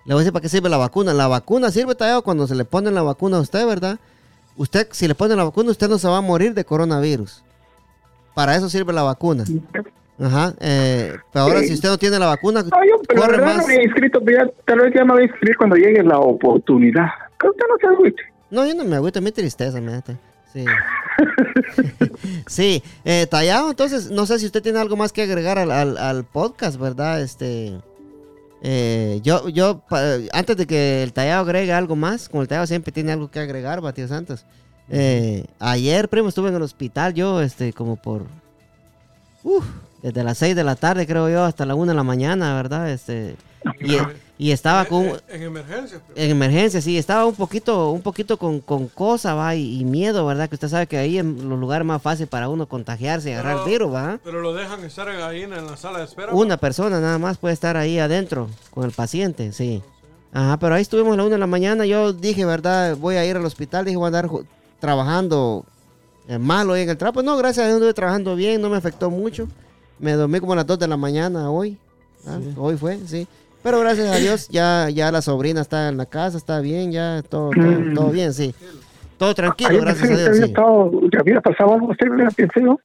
[0.06, 1.14] Le voy a decir para qué sirve la vacuna.
[1.14, 4.00] La vacuna sirve tallado cuando se le pone la vacuna a usted, ¿verdad?
[4.56, 7.44] Usted, si le ponen la vacuna, usted no se va a morir de coronavirus.
[8.34, 9.44] para eso sirve la vacuna.
[10.22, 10.54] Ajá.
[10.60, 11.68] eh, pero ahora, Sí.
[11.70, 13.58] si usted no tiene la vacuna, No, yo, pero corre más.
[13.58, 16.20] no me he inscrito, ya, tal vez ya me voy a inscribir cuando llegue la
[16.20, 17.08] oportunidad.
[17.40, 18.22] Pero usted no se agüite.
[18.52, 20.04] No, yo no me agüito, mi tristeza, me da.
[20.52, 20.66] Sí.
[22.48, 25.98] sí, eh, Tallado, entonces, no sé si usted tiene algo más que agregar al, al-
[25.98, 27.22] al podcast, ¿verdad?
[27.22, 27.80] Este.
[28.62, 32.68] eh, yo, yo, pa- antes de que el Tallado agregue algo más, como el Tallado
[32.68, 34.46] siempre tiene algo que agregar, Batio Santos.
[34.90, 38.24] eh, ayer, primo, estuve en el hospital, yo, este, como por.
[39.44, 39.66] Uf,
[40.02, 42.90] desde las 6 de la tarde, creo yo, hasta la 1 de la mañana, ¿verdad?
[42.90, 43.36] Este.
[43.82, 43.98] Y,
[44.38, 45.04] y estaba con.
[45.06, 46.00] En, en emergencia.
[46.08, 49.84] pero- En emergencia, sí, estaba un poquito, un poquito con, con cosa, va, y, y
[49.84, 50.48] miedo, ¿verdad?
[50.48, 53.58] Que usted sabe que ahí en los lugares más fácil para uno contagiarse y agarrar
[53.66, 54.20] el virus, ¿va?
[54.24, 56.34] Pero lo dejan estar ahí en, la sala de espera.
[56.34, 59.84] Una persona nada más puede estar ahí adentro con el paciente, sí.
[60.32, 61.86] Ajá, pero ahí estuvimos a la una de la mañana.
[61.86, 62.96] Yo dije, ¿verdad?
[62.96, 63.84] Voy a ir al hospital.
[63.84, 64.30] Dije, voy a andar
[64.80, 65.66] trabajando
[66.28, 66.98] eh, mal hoy en el.
[66.98, 69.48] Pues no, gracias a Dios estuve trabajando bien, no me afectó mucho.
[70.00, 71.78] Me dormí como a las 2 de la mañana hoy.
[72.28, 72.40] ¿ah?
[72.58, 73.28] Hoy fue, sí.
[73.62, 77.22] Pero gracias a Dios ya, ya la sobrina está en la casa, está bien, ya
[77.28, 77.94] todo, todo, Mm.
[77.94, 78.56] todo bien, sí.
[79.18, 80.28] Todo tranquilo, gracias a Dios.
[80.30, 80.50] había, sí.
[80.52, 82.62] estado, ya había pasado algo, usted le pensé.
[82.62, 82.78] No,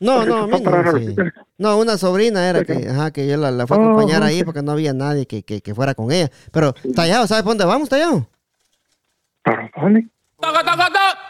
[0.00, 1.14] no, no, al sí.
[1.58, 4.44] No, una sobrina era que, ajá, que yo la, la fue a Oh, acompañar ahí
[4.44, 6.30] porque no había nadie que, que, que fuera con ella.
[6.52, 8.26] Pero, Tallado, ¿sabes por dónde vamos, Tallado?
[9.42, 10.08] ¿Para dónde?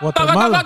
[0.00, 0.64] Guatemala.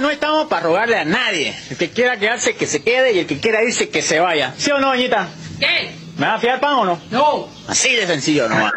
[0.00, 1.54] No estamos para rogarle a nadie.
[1.70, 4.54] El que quiera quedarse, que se quede y el que quiera irse, que se vaya.
[4.56, 5.28] ¿Sí o no, doñita?
[5.58, 5.92] ¿Qué?
[6.16, 7.00] ¿Me va a fiar pan o no?
[7.10, 7.48] No.
[7.66, 8.72] Así de sencillo nomás.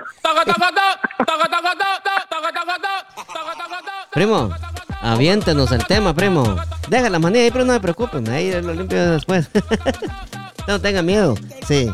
[4.12, 4.50] Primo,
[5.02, 6.58] aviéntenos el tema, primo.
[6.90, 9.48] Deja la manía ahí, pero no me preocupen, ahí lo limpio después.
[10.68, 11.36] no tenga miedo,
[11.68, 11.90] sí.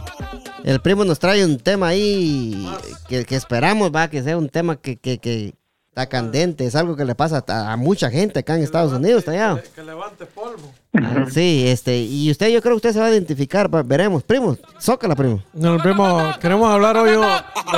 [0.64, 2.68] El primo nos trae un tema ahí
[3.08, 5.54] que, que esperamos, va, que sea un tema que, que, que
[5.90, 6.66] está candente.
[6.66, 9.62] Es algo que le pasa a, a mucha gente acá en Estados Unidos, Tallado.
[9.62, 10.74] Que, que levante polvo.
[10.94, 14.24] Ah, Sí, este, y usted, yo creo que usted se va a identificar, va- veremos.
[14.24, 15.42] Primo, zócala, primo.
[15.54, 17.18] No, primo, queremos hablar hoy de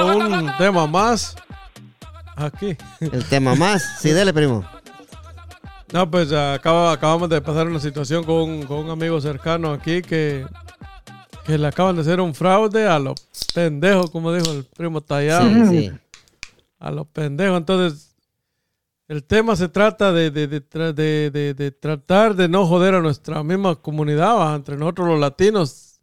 [0.03, 1.35] un tema más.
[2.35, 2.75] Aquí.
[3.01, 3.83] El tema más.
[3.99, 4.65] Sí, dele, primo.
[5.91, 10.45] No, pues acaba- acabamos de pasar una situación con, con un amigo cercano aquí que,
[11.49, 13.15] que le acaban de hacer un fraude a los
[13.53, 15.49] pendejos, como dijo el primo Tallado.
[15.49, 15.91] Sí, sí.
[16.79, 17.57] A los pendejos.
[17.57, 18.15] Entonces,
[19.07, 22.93] el tema se trata de, de, de tra- de- de- de tratar de no joder
[22.95, 24.55] a nuestra misma comunidad, ¿va?
[24.55, 25.99] entre nosotros los latinos.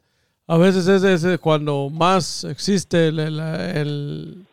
[0.49, 4.47] A veces es, es cuando más existe el, el- el-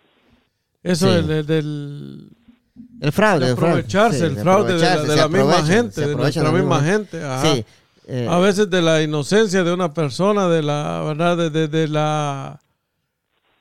[0.84, 1.28] eso Sí.
[1.28, 2.30] del-
[3.02, 3.46] El fraude.
[3.46, 3.72] de el fraude.
[3.72, 6.52] aprovecharse, Sí, el de fraude de la, aprovecharse, de se la misma gente, de nuestra
[6.52, 7.24] misma gente.
[7.24, 7.42] ajá.
[7.56, 7.66] Sí.
[8.08, 11.88] Eh, A veces de la inocencia de una persona, de la verdad, de, de- de
[11.88, 12.60] la,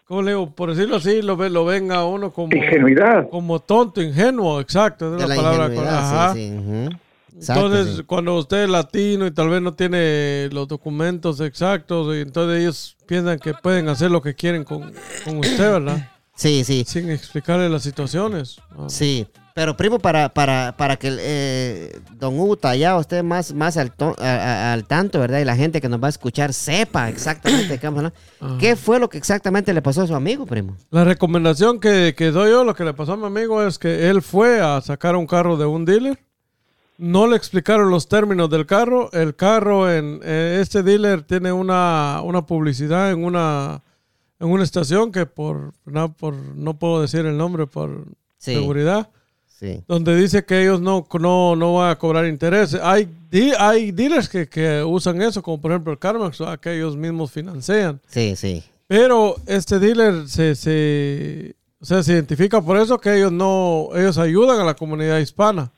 [0.06, 0.50] ¿cómo le digo?
[0.50, 3.28] Por decirlo así, lo, lo ven a uno como, Ingenuidad.
[3.30, 5.98] como tonto, ingenuo, exacto, es de la, la palabra.
[5.98, 6.34] ajá.
[6.34, 6.96] sí, sí.
[7.34, 8.02] Exacto, Entonces, sí.
[8.04, 12.96] cuando usted es latino y tal vez no tiene los documentos exactos, y entonces ellos
[13.06, 14.92] piensan que pueden hacer lo que quieren con,
[15.24, 16.08] con usted, ¿verdad?
[16.34, 18.58] Sí, sí, Sin explicarle las situaciones.
[18.78, 18.84] Ah.
[18.88, 19.26] sí.
[19.54, 24.16] Pero primo, para, para, para que eh, don Hugo Tallado esté más, más al, to-
[24.18, 25.40] a- a- al tanto, ¿verdad?
[25.40, 28.12] Y la gente que nos va a escuchar sepa exactamente de qué vamos a hablar.
[28.40, 28.58] Ajá.
[28.58, 30.76] ¿Qué fue lo que exactamente le pasó a su amigo, primo?
[30.90, 34.08] La recomendación que, que doy yo, lo que le pasó a mi amigo es que
[34.08, 36.18] él fue a sacar un carro de un dealer.
[36.98, 39.10] No le explicaron los términos del carro.
[39.12, 43.82] El carro en eh, este dealer tiene una, una publicidad en una,
[44.40, 48.04] en una estación que por no, por no puedo decir el nombre por
[48.38, 48.54] Sí.
[48.54, 49.08] seguridad,
[49.62, 49.80] Sí.
[49.86, 52.80] donde dice que ellos no, no, no van a cobrar intereses.
[52.82, 53.08] Hay,
[53.60, 58.00] hay dealers que, que usan eso, como por ejemplo el Carmax, que ellos mismos financian.
[58.08, 58.64] Sí, sí.
[58.88, 64.18] Pero este dealer se, se, o sea, se identifica por eso que ellos no, ellos
[64.18, 65.70] ayudan a la comunidad hispana.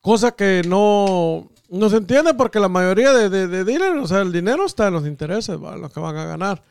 [0.00, 4.20] Cosa que no, no se entiende porque la mayoría de, de, de dealers, o sea,
[4.20, 5.76] el dinero está en los intereses, ¿va?
[5.76, 6.62] lo que van a ganar.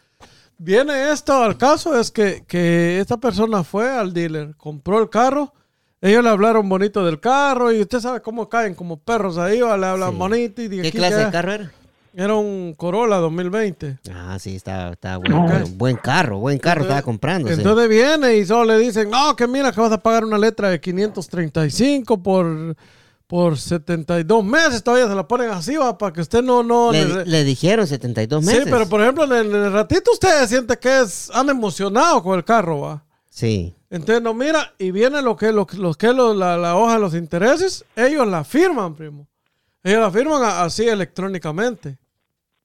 [0.58, 5.54] Viene esto al caso, es que, que esta persona fue al dealer, compró el carro,
[6.02, 9.78] ellos le hablaron bonito del carro y usted sabe cómo caen como perros ahí, ¿va?
[9.78, 10.18] le hablan Sí.
[10.18, 11.72] bonito y de ¿Qué aquí clase de carro era?
[12.12, 14.00] Era un Corolla 2020.
[14.12, 15.48] Ah, sí, está, está bueno.
[15.76, 17.50] Buen carro, buen carro estaba comprando.
[17.52, 20.70] Entonces viene y solo le dicen, no, que mira que vas a pagar una letra
[20.72, 22.76] de 535 por,
[23.28, 24.84] por 72 meses.
[24.84, 26.64] Todavía se la ponen así, va, para que usted no...
[26.64, 28.64] no le, le- le dijeron 72 meses.
[28.64, 32.24] Sí, pero por ejemplo, en el, en el ratito usted siente que es, anda emocionado
[32.24, 33.04] con el carro, va.
[33.39, 36.75] Sí, Entonces, no, mira, y viene lo que, lo, que- lo que lo- la, la
[36.75, 39.28] hoja de los intereses, ellos la firman, primo.
[39.82, 41.97] Ellos la firman a- así electrónicamente.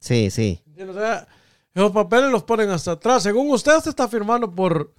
[0.01, 0.61] Sí, sí.
[0.89, 1.29] O sea,
[1.73, 3.23] esos papeles los ponen hasta atrás.
[3.23, 4.93] Según usted, se está firmando por,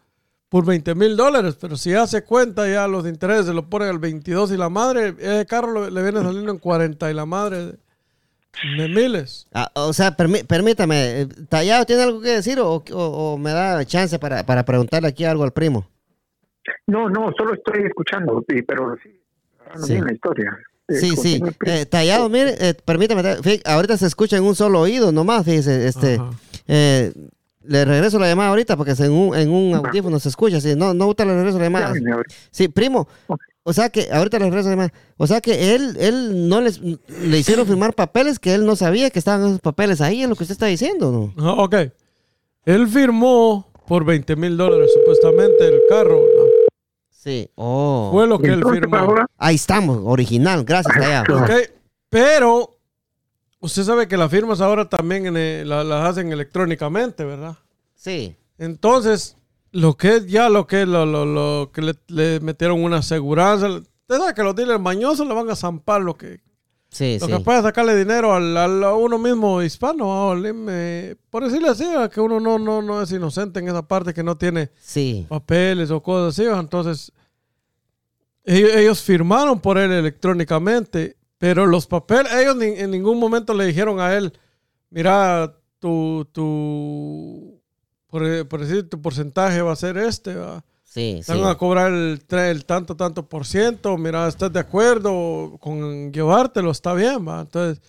[0.48, 4.00] por 20 mil dólares, pero si hace cuenta ya los intereses, se lo ponen al
[4.00, 7.76] 22 y la madre, ese carro le, le viene saliendo en 40 y la madre
[8.78, 9.48] de miles.
[9.54, 12.84] Ah, o sea, permí- permítame, eh, ¿Tallado tiene algo que decir o, o-
[13.34, 15.88] o me da chance para, para preguntarle aquí algo al primo?
[16.88, 19.10] No, no, solo estoy escuchando, sí, pero sí,
[19.84, 19.94] Sí.
[19.94, 20.58] bien la historia.
[20.88, 21.42] Eh, Sí, sí.
[21.66, 23.24] Eh, tallado, mire, eh, permítame,
[23.66, 26.20] ahorita se escucha en un solo oído nomás, fíjese, este,
[26.68, 27.12] eh,
[27.64, 30.94] le regreso la llamada ahorita porque en un, en un audífono se escucha, sí, no,
[30.94, 31.94] no, ahorita le regreso la llamada.
[32.52, 33.42] Sí, primo, Ok.
[33.68, 36.80] O sea que, ahorita le regreso la llamada, o sea que él, él no les,
[36.80, 40.36] le hicieron firmar papeles que él no sabía que estaban esos papeles ahí, es lo
[40.36, 41.34] que usted está diciendo, ¿no?
[41.44, 41.76] Ah, ok.
[42.66, 46.20] Él firmó por 20 mil dólares supuestamente el carro.
[46.20, 46.44] ¿no?
[47.10, 48.10] Sí, oh.
[48.14, 48.96] Fue lo que él firmó.
[48.98, 51.40] ahora, Ahí estamos, original, gracias, Tallado.
[51.44, 51.52] Ok,
[52.10, 52.78] pero
[53.60, 57.56] usted sabe que las firmas ahora también en el- la- las hacen electrónicamente, ¿verdad?
[57.96, 59.36] Sí, Entonces,
[59.76, 62.98] lo que es ya lo que es lo, lo- lo que le, le metieron una
[62.98, 63.68] aseguranza.
[63.70, 66.40] Usted sabe que los dealers mañosos le van a zampar lo que,
[66.90, 67.32] sí, lo sí.
[67.34, 70.34] que puede sacarle dinero al, al- a uno mismo hispano.
[70.70, 74.14] eh, por decirle así, a que uno no, no, no es inocente en esa parte
[74.14, 76.48] que no tiene Sí, papeles o cosas así.
[76.50, 77.12] Entonces,
[78.46, 83.66] ellos, ellos firmaron por él electrónicamente, pero los papeles, ellos ni- en ningún momento le
[83.66, 84.32] dijeron a él,
[84.90, 87.55] mira, tu, tu,
[88.16, 90.64] por, por decir, tu porcentaje va a ser este, ¿va?
[90.86, 91.40] sí, Te sí.
[91.42, 96.72] van a cobrar el, el tanto, tanto por ciento, mira, estás de acuerdo con llevártelo,
[96.72, 97.42] está bien, va.
[97.42, 97.82] Entonces,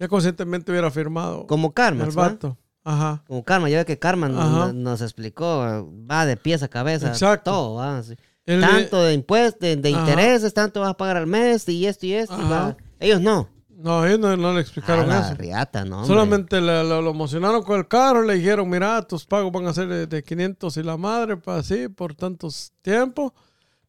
[0.00, 2.30] ya conscientemente hubiera firmado Como Karma, el ¿va?
[2.30, 2.56] vato.
[2.82, 3.22] Ajá.
[3.28, 7.52] Como Karma, ya ve que Karma nos, explicó, va de pies a cabeza, Exacto.
[7.52, 8.02] todo, va.
[8.02, 8.16] sí.
[8.44, 12.34] Tanto de impuestos, de, intereses, tanto vas a pagar al mes y esto y esto.
[12.36, 12.50] y Ajá.
[12.50, 12.76] va.
[12.98, 13.48] Ellos no.
[13.80, 15.34] No, ellos no, no le explicaron la eso.
[15.36, 16.04] riata, no.
[16.04, 20.06] Solamente lo emocionaron con el carro, le dijeron, mira, tus pagos van a ser de,
[20.08, 23.32] de 500 y la madre, para así, por tantos tiempos.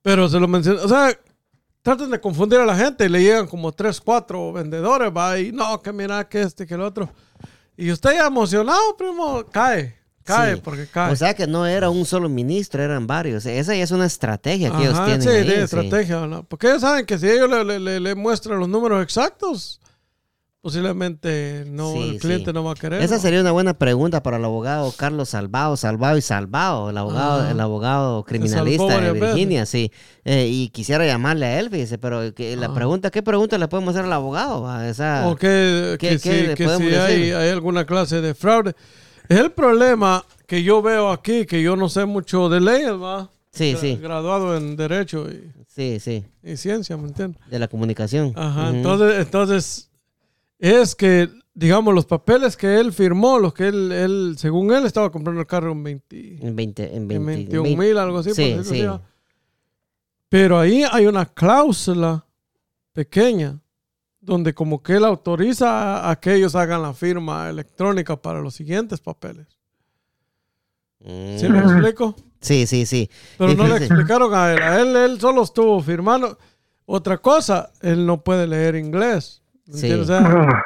[0.04, 1.12] Pero se lo mencionó, o sea,
[1.82, 5.52] tratan de confundir a la gente y le llegan como 3, 4 vendedores, va, y
[5.52, 7.10] no, que mira, que este, que el otro.
[7.75, 9.98] Y usted ya emocionado, primo, cae,
[10.34, 10.62] cae, Sí.
[10.63, 11.12] porque cae.
[11.12, 13.46] O sea que no era un solo ministro, eran varios.
[13.46, 15.22] Esa ya es una estrategia que ellos tienen.
[15.22, 15.62] sí, ahí, de sí.
[15.62, 16.44] estrategia, ¿no?
[16.44, 19.80] Porque ellos saben que si ellos le, le- le- le muestran los números exactos,
[20.62, 22.54] posiblemente no, Sí, el cliente sí.
[22.54, 23.02] no va a querer.
[23.02, 23.22] Esa ¿no?
[23.22, 27.52] sería una buena pregunta para el abogado Carlos Salvado, Salvado y Salvado, el abogado, Ajá.
[27.52, 29.36] el abogado criminalista de varias veces.
[29.36, 29.92] Virginia, sí.
[30.26, 32.76] Eh, y quisiera llamarle a él, fíjese, pero que la Ajá.
[32.76, 34.62] pregunta, ¿qué pregunta le podemos hacer al abogado?
[34.63, 34.88] va?
[34.89, 38.76] Esa, O que, ¿Qué- que qué si, que si hay, hay alguna clase de fraude.
[39.30, 43.30] Es el problema que yo veo aquí, que yo no sé mucho de leyes, ¿va?
[43.52, 43.96] Sí, Gra- sí.
[43.96, 47.39] Graduado en Derecho y, Sí, sí, y Ciencia, ¿me entiendes?
[47.50, 48.34] de la comunicación.
[48.36, 49.89] Ajá, entonces, entonces,
[50.58, 55.10] es que, digamos, los papeles que él firmó, los que él, él según él, estaba
[55.12, 57.82] comprando el carro en 20, En 20, en en 20, 21 20.
[57.82, 58.34] mil, algo así.
[58.34, 58.86] Sí, sí.
[60.28, 62.26] Pero ahí hay una cláusula
[62.94, 63.60] pequeña
[64.30, 69.02] donde como que él autoriza a, que ellos hagan la firma electrónica para los siguientes
[69.02, 69.48] papeles.
[71.02, 71.70] ¿Sí me Mm.
[71.70, 72.15] explico?
[72.42, 73.10] Sí, sí, sí.
[73.38, 74.62] Pero no le explicaron a él.
[74.62, 76.38] A él, él solo estuvo firmando.
[76.86, 79.42] Otra cosa, él no puede leer inglés.
[79.68, 79.88] ¿me Sí.
[79.92, 80.10] entiendes?
[80.10, 80.63] O sea,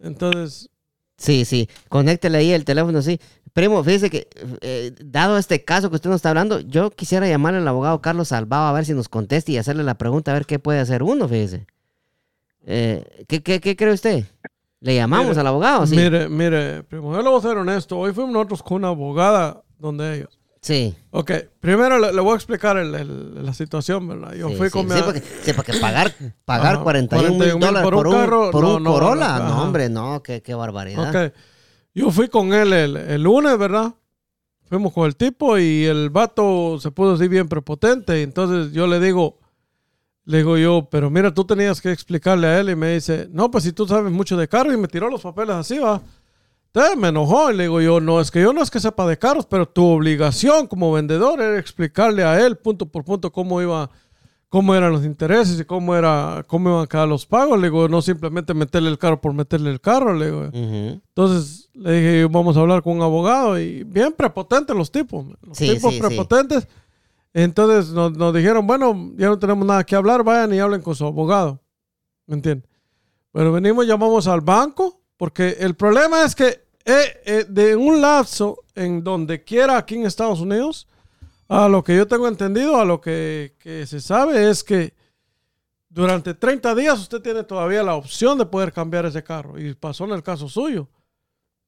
[0.00, 0.68] entonces,
[1.16, 1.68] Sí, sí.
[1.88, 3.20] Conéctele ahí el teléfono, sí.
[3.52, 4.28] Primo, fíjese que,
[4.62, 8.28] eh, dado este caso que usted nos está hablando, yo quisiera llamarle al abogado Carlos
[8.28, 11.04] Salvado a ver si nos contesta y hacerle la pregunta a ver qué puede hacer
[11.04, 11.66] uno, fíjese.
[12.66, 14.24] Eh, ¿qué, qué, qué cree usted?
[14.80, 15.86] ¿Le llamamos Mire, al abogado?
[15.86, 15.96] Sí.
[15.96, 17.98] mire, mire, primo, yo le voy a ser honesto.
[17.98, 20.38] Hoy fuimos nosotros con una abogada donde ellos.
[20.60, 20.94] Sí.
[21.10, 24.32] Ok, primero le, le voy a explicar el- el- la situación, ¿verdad?
[24.34, 24.92] Yo sí, fui sí, con mi...
[24.94, 26.14] sí, porque, sí, porque pagar,
[26.46, 28.92] pagar Ajá, 41 mil 41,000 dólares por un por un, carro, por no, un no,
[28.92, 29.38] Corolla.
[29.40, 31.10] no, No, hombre, no, qué, qué barbaridad.
[31.26, 31.34] Ok.
[31.94, 33.94] Yo fui con él el, el lunes, ¿verdad?
[34.66, 38.18] Fuimos con el tipo y el vato se puso así bien prepotente.
[38.20, 39.38] Y entonces yo le digo,
[40.26, 42.70] le digo yo, pero mira, tú tenías que explicarle a él.
[42.70, 44.74] Y me dice, no, pues si tú sabes mucho de carros.
[44.74, 46.00] Y me tiró los papeles así, va.
[46.72, 49.06] Entonces me enojó y le digo yo, no, es que yo no es que sepa
[49.06, 53.62] de carros, pero tu obligación como vendedor era explicarle a él punto por punto cómo
[53.62, 53.90] iba,
[54.48, 57.60] cómo eran los intereses y cómo era, cómo iban a quedar los pagos.
[57.60, 60.40] Le digo, no simplemente meterle el carro por meterle el carro, le digo.
[60.48, 61.00] Ujú.
[61.06, 65.56] Entonces le dije, vamos a hablar con un abogado y bien prepotentes los tipos, los
[65.56, 66.00] Sí, tipos sí, sí.
[67.34, 71.04] Entonces nos, dijeron, bueno, ya no tenemos nada que hablar, vayan y hablen con su
[71.04, 71.60] abogado.
[72.26, 72.70] ¿Me entiendes?
[73.32, 78.62] Pero venimos, llamamos al banco, porque el problema es que eh, eh, de un lapso
[78.76, 80.86] en donde quiera aquí en Estados Unidos,
[81.48, 84.94] a lo que yo tengo entendido, a lo que, que se sabe es que
[85.88, 89.58] durante 30 días usted tiene todavía la opción de poder cambiar ese carro.
[89.58, 90.88] Y pasó en el caso suyo.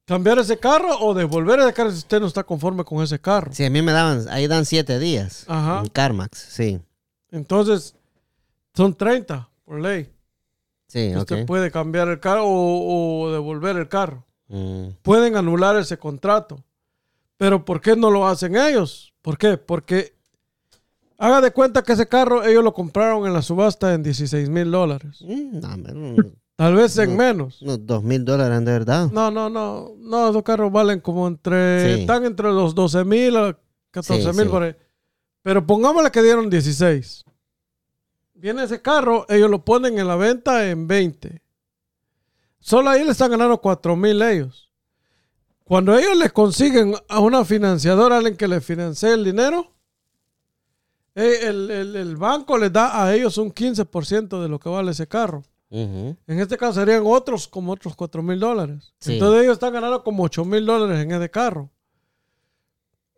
[0.07, 3.53] Cambiar ese carro o devolver ese carro si usted no está conforme con ese carro.
[3.53, 5.45] Sí, a mí me daban, ahí dan siete días.
[5.49, 5.81] Ajá.
[5.83, 6.81] En CarMax, sí.
[7.31, 7.95] Entonces,
[8.75, 10.11] son 30 por ley.
[10.89, 11.13] Sí.
[11.15, 14.25] Usted puede cambiar el carro o, o devolver el carro.
[14.49, 16.63] Mm, Pueden anular ese contrato.
[17.37, 19.13] Pero ¿por qué no lo hacen ellos?
[19.21, 19.59] ¿Por qué?
[19.59, 20.15] Porque
[21.19, 24.71] haga de cuenta que ese carro ellos lo compraron en la subasta en 16 mil
[24.71, 25.21] dólares.
[25.21, 27.61] mm, no, Tal vez en menos.
[27.61, 29.11] unos dos mil dólares de verdad.
[29.13, 29.93] No, no, no.
[29.99, 31.95] No, esos carros valen como entre...
[31.97, 32.01] Sí.
[32.01, 33.59] Están entre los 12 mil a
[33.91, 34.51] 14 Sí, mil sí.
[34.51, 34.75] por ahí.
[35.43, 37.25] Pero pongámosle que dieron 16.
[38.35, 41.43] Viene ese carro, ellos lo ponen en la venta en 20.
[42.59, 44.71] Solo ahí le están ganando 4 mil ellos.
[45.65, 49.73] Cuando ellos le consiguen a una financiadora, alguien que le financie el dinero,
[51.15, 54.93] eh, el, el- el banco les da a ellos un 15% de lo que vale
[54.93, 55.43] ese carro.
[55.69, 56.17] Ujú.
[56.27, 58.95] En este caso serían otros como otros 4 mil dólares.
[59.01, 59.15] Sí.
[59.15, 61.71] Entonces ellos están ganando como 8 mil dólares en ese carro.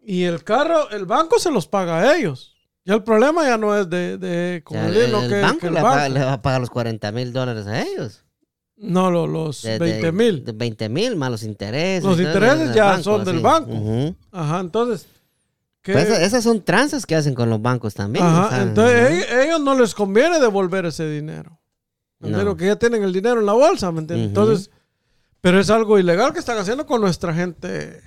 [0.03, 2.55] Y el carro, el banco se los paga a ellos.
[2.85, 5.67] Ya el problema ya no es de, de como el, digo, el que, banco, que
[5.67, 5.97] el le, banco.
[5.99, 8.25] va, le va a pagar los 40 mil dólares a ellos.
[8.77, 10.45] No, lo- los De- de- 20 mil.
[10.45, 12.05] De 20 mil más los intereses.
[12.05, 13.73] Los intereses ya son del banco.
[14.33, 15.07] Ajá, entonces.
[15.83, 18.25] Pues esa- esas son tranzas que hacen con los bancos también.
[18.25, 21.59] Ajá, entonces ellos no les conviene devolver ese dinero.
[22.21, 24.29] Que ya tienen el dinero en la bolsa, ¿me entiendes?
[24.29, 24.71] Entonces,
[25.41, 28.03] pero es algo ilegal que están haciendo con nuestra gente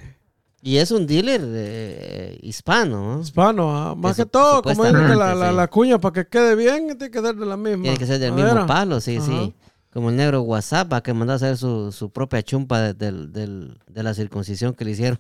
[0.62, 3.22] Y es un dealer eh, hispano, ¿no?
[3.22, 3.76] hispano.
[3.76, 3.96] ah.
[3.96, 6.56] Más Que que todo, como dicen que la, la, supuestamente, la cuña para que quede
[6.56, 7.84] bien, tiene que ser de la misma.
[7.84, 8.54] Tiene que ser del madera.
[8.54, 9.26] mismo palo, sí, Ajá.
[9.26, 9.54] sí.
[9.94, 13.78] Como el negro WhatsApp, que mandó a hacer su, su propia chumpa de, del- del-
[13.88, 15.20] de la circuncisión que le hicieron.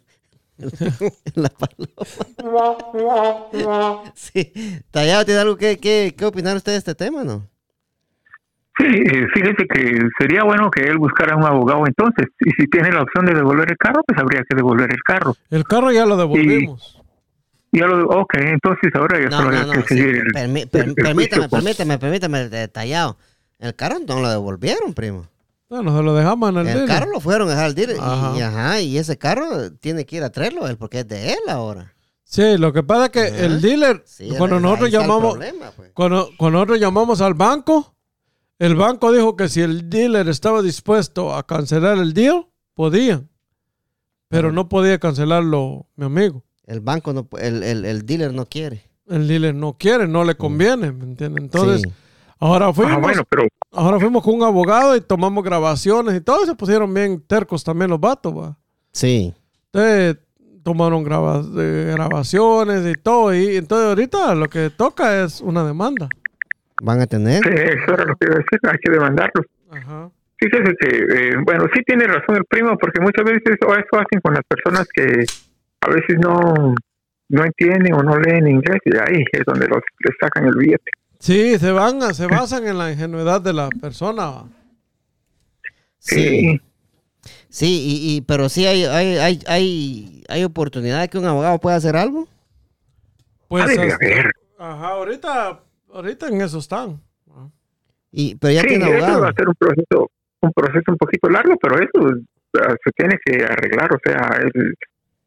[1.36, 1.96] la paloma.
[4.16, 4.54] sí.
[4.92, 7.48] Tallado, ¿tiene algo que, que, que opinar usted de este tema, no?
[8.82, 12.28] Sí, eh, fíjese que sería bueno que él buscara un abogado entonces.
[12.40, 15.36] Y si tiene la opción de devolver el carro, pues habría que devolver el carro.
[15.52, 16.98] El carro ya lo devolvimos.
[17.74, 19.72] Ya lo, ok, entonces ahora ya No, solo no, hay no.
[19.74, 23.18] que sí, seguir el, permi- el- per- el permítame, juicio con- permítame, permítame, eh, Tallado.
[23.60, 25.28] El carro no lo devolvieron, primo.
[25.70, 26.88] Bueno, se lo dejamos en el, El dealer.
[26.90, 27.98] carro lo fueron a dejar al dealer.
[28.02, 28.34] Ajá.
[28.38, 31.40] Y, ajá, y ese carro tiene que ir a traerlo él porque es de él
[31.50, 31.94] ahora.
[32.26, 33.46] Sí, lo que pasa es que Ajá.
[33.46, 35.92] el dealer, Sí, cuando nosotros llamamos, problema, pues.
[35.94, 37.94] cuando, cuando nosotros llamamos al banco,
[38.66, 43.28] el banco dijo que si el dealer estaba dispuesto a cancelar el deal, podían.
[44.28, 46.43] Pero no podía cancelarlo, mi amigo.
[46.66, 48.84] El banco, no, pu- el, el, el dealer no quiere.
[49.07, 51.43] El dealer no quiere, no le conviene, ¿me entiendes?
[51.43, 51.91] Entonces, Sí.
[52.39, 56.43] ahora fuimos, Ah, bueno, pero ahora fuimos con un abogado y tomamos grabaciones y todo,
[56.43, 58.57] y se pusieron bien tercos también los vatos, va.
[58.93, 59.34] Sí.
[59.74, 60.18] Entonces,
[60.64, 66.07] tomaron graba- eh, grabaciones y todo, y entonces ahorita lo que toca es una demanda.
[66.84, 67.44] Van a tener.
[67.44, 69.46] sí, eso era lo que iba a decir, hay que demandarlos.
[69.70, 70.10] Ajá.
[70.38, 74.20] Fíjese que, eh, bueno, sí tiene razón el primo, porque muchas veces o eso hacen
[74.24, 75.24] con las personas que
[75.82, 76.74] a veces no,
[77.30, 80.90] no entienden o no leen inglés, y ahí es donde los, les sacan el billete.
[81.20, 84.46] Sí, se van, a- se basan en la ingenuidad de la persona.
[86.00, 86.60] Sí.
[87.50, 91.60] Sí, y, y- pero sí hay, hay, hay, hay, hay oportunidad de que un abogado
[91.60, 92.28] pueda hacer algo.
[93.48, 93.98] Pues, hasta-
[94.58, 95.60] ajá, ahorita,
[95.94, 97.00] ahorita en eso están.
[98.12, 99.22] Y, pero ya Sí, tiene eso abogado.
[99.22, 100.12] va a ser un proceso,
[100.42, 102.18] un proceso un poquito largo, pero eso
[102.84, 104.76] se tiene que arreglar, o sea, el-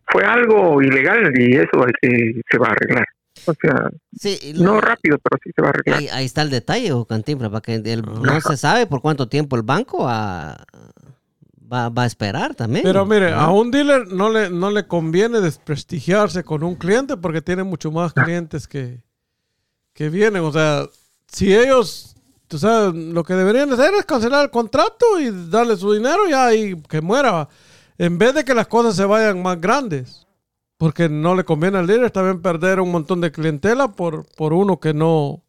[0.06, 3.06] fue algo ilegal y eso que, se va a arreglar.
[3.46, 5.98] O sea, Sí, no lo- rápido, pero sí se va a arreglar.
[5.98, 9.56] ahí, ahí está el detalle, Cantinflas, para que el- no se sabe por cuánto tiempo
[9.56, 10.56] el banco va,
[11.72, 12.82] va, va a esperar también.
[12.84, 13.40] Pero mire, ¿verdad?
[13.44, 17.90] a un dealer no le, no le conviene desprestigiarse con un cliente porque tiene mucho
[17.90, 19.00] más clientes que,
[19.94, 20.42] que vienen.
[20.42, 20.86] O sea,
[21.32, 22.14] si ellos,
[22.48, 26.52] tú sabes, lo que deberían hacer es cancelar el contrato y darle su dinero ya
[26.54, 27.48] y que muera.
[27.96, 30.26] En vez de que las cosas se vayan más grandes.
[30.76, 34.80] Porque no le conviene al dealer también perder un montón de clientela por, por uno
[34.80, 35.40] que no...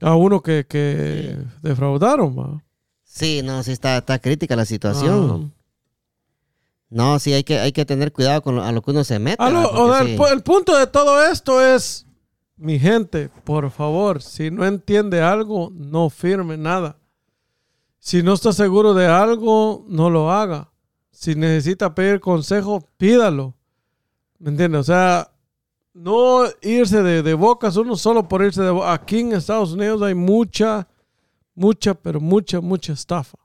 [0.00, 2.62] A uno que, que defraudaron.
[3.02, 5.50] Sí, no, sí está, está crítica la situación.
[5.54, 5.60] Ah.
[6.90, 9.18] No, sí, hay que, hay que tener cuidado con lo- a lo que uno se
[9.18, 9.42] mete.
[9.42, 10.16] O sea, sí.
[10.30, 12.06] el punto de todo esto es,
[12.64, 16.96] mi gente, por favor, si no entiende algo, no firme nada.
[17.98, 20.70] Si no está seguro de algo, no lo haga.
[21.10, 23.54] Si necesita pedir consejo, pídalo.
[24.38, 24.80] ¿Me entiendes?
[24.80, 25.30] O sea,
[25.92, 30.02] no irse de, de bocas uno solo por irse de bo- Aquí en Estados Unidos
[30.02, 30.88] hay mucha,
[31.54, 33.38] mucha, pero mucha, mucha estafa.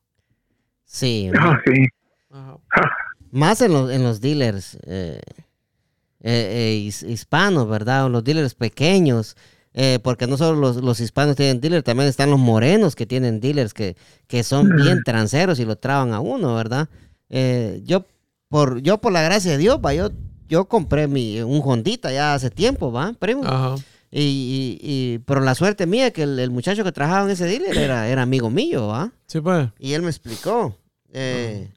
[0.83, 1.85] Sí, Ah, sí.
[2.31, 2.57] Ajá.
[3.31, 5.21] más en los, en los dealers eh,
[6.21, 8.05] eh, eh, his- hispanos, ¿verdad?
[8.05, 9.35] O los dealers pequeños.
[9.73, 13.39] eh, porque no solo los, los hispanos tienen dealers, también están los morenos que tienen
[13.39, 13.95] dealers que,
[14.27, 16.89] que son bien tranceros y lo traban a uno, ¿verdad?
[17.83, 18.05] yo,
[18.49, 20.09] por, yo por la gracia de Dios, va, yo,
[20.47, 23.43] yo compré mi, un Hondita ya hace tiempo, va, primo.
[23.45, 23.75] Ajá.
[24.11, 27.45] Y, y, y- pero la suerte mía que el, el muchacho que trabajaba en ese
[27.45, 29.11] dealer era, era amigo mío, ¿va?
[29.27, 29.69] Sí, pues.
[29.77, 30.75] Y él me explicó.
[31.13, 31.69] eh,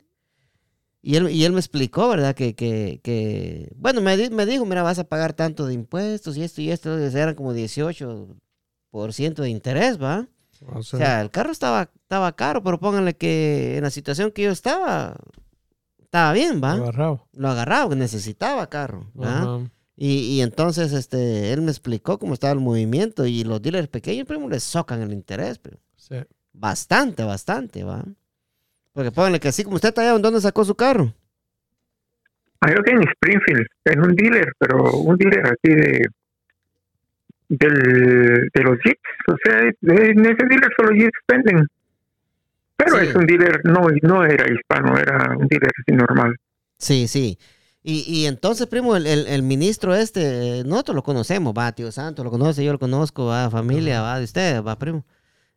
[1.02, 2.34] y, él, y él me explicó, ¿verdad?
[2.36, 6.44] Que, que, que bueno, me, me dijo, mira, vas a pagar tanto de impuestos y
[6.44, 6.96] esto y esto.
[6.96, 10.28] Eran como 18% de interés, ¿va?
[10.72, 14.42] O O sea, el carro estaba, estaba caro, pero pónganle que en la situación que
[14.42, 15.16] yo estaba,
[16.00, 16.76] estaba bien, ¿va?
[17.32, 19.60] Lo agarraba, que necesitaba carro, ¿va?
[19.96, 24.26] Y, y entonces este, él me explicó cómo estaba el movimiento y los dealers pequeños,
[24.26, 25.80] primo, les socan el interés, primo.
[25.96, 26.16] Sí.
[26.52, 28.04] Bastante, bastante, ¿va?
[28.92, 31.12] Porque pónganle que así como usted está allá, ¿dónde sacó su carro?
[32.60, 36.06] Ah, yo que en Springfield, en un dealer, pero un dealer así de
[37.48, 39.00] del, de los Jeeps.
[39.28, 41.66] O sea, en ese dealer solo Jeeps venden.
[42.76, 43.06] Pero Sí.
[43.06, 46.36] es un dealer, no, no era hispano, era un dealer así normal.
[46.78, 47.38] Sí, sí.
[47.84, 51.90] Y, y entonces, primo, el, el, el ministro este, eh, nosotros lo conocemos, va, tío
[51.92, 55.04] Santo, lo conoce, yo lo conozco, va, familia, va, de ustedes, va, primo.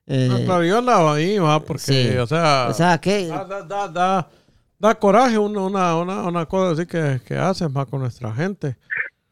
[0.07, 2.17] Eh, yo andaba ahí, va, porque, sí.
[2.17, 3.27] o sea, o sea, que...
[3.27, 4.27] da, da, da, da,
[4.77, 8.75] da coraje una, una, una, una cosa así que, que hacen más con nuestra gente.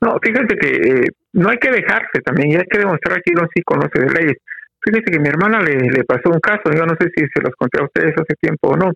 [0.02, 3.48] No, fíjate que eh, no hay que dejarse también, y hay que demostrar que uno
[3.54, 4.38] sí conoce de leyes.
[4.82, 7.56] Fíjate que mi hermana le, le pasó un caso, yo no sé si se los
[7.56, 8.92] conté a ustedes hace tiempo o no,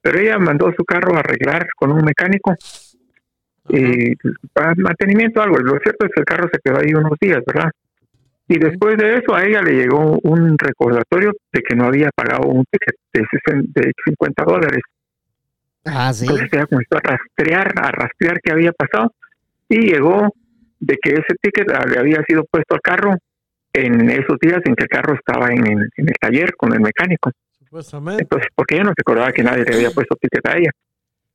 [0.00, 2.56] pero ella mandó su carro a arreglar con un mecánico
[3.68, 4.16] y
[4.52, 5.58] para mantenimiento algo.
[5.58, 7.70] Lo cierto es que el carro se quedó ahí unos días, ¿verdad?
[8.54, 12.48] Y después de eso a ella le llegó un recordatorio de que no había pagado
[12.48, 14.82] un ticket de, 60 de 50 dólares.
[15.86, 16.26] Ah, sí.
[16.26, 19.12] Entonces ella comenzó a rastrear, a rastrear qué había pasado
[19.68, 20.28] y llegó
[20.80, 23.16] de que ese ticket le había sido puesto al carro
[23.72, 26.80] en esos días en que el carro estaba en, el- en el taller con el
[26.80, 27.30] mecánico.
[27.58, 28.22] Supuestamente.
[28.24, 30.70] Entonces, porque ella no se acordaba que nadie le había puesto ticket a ella.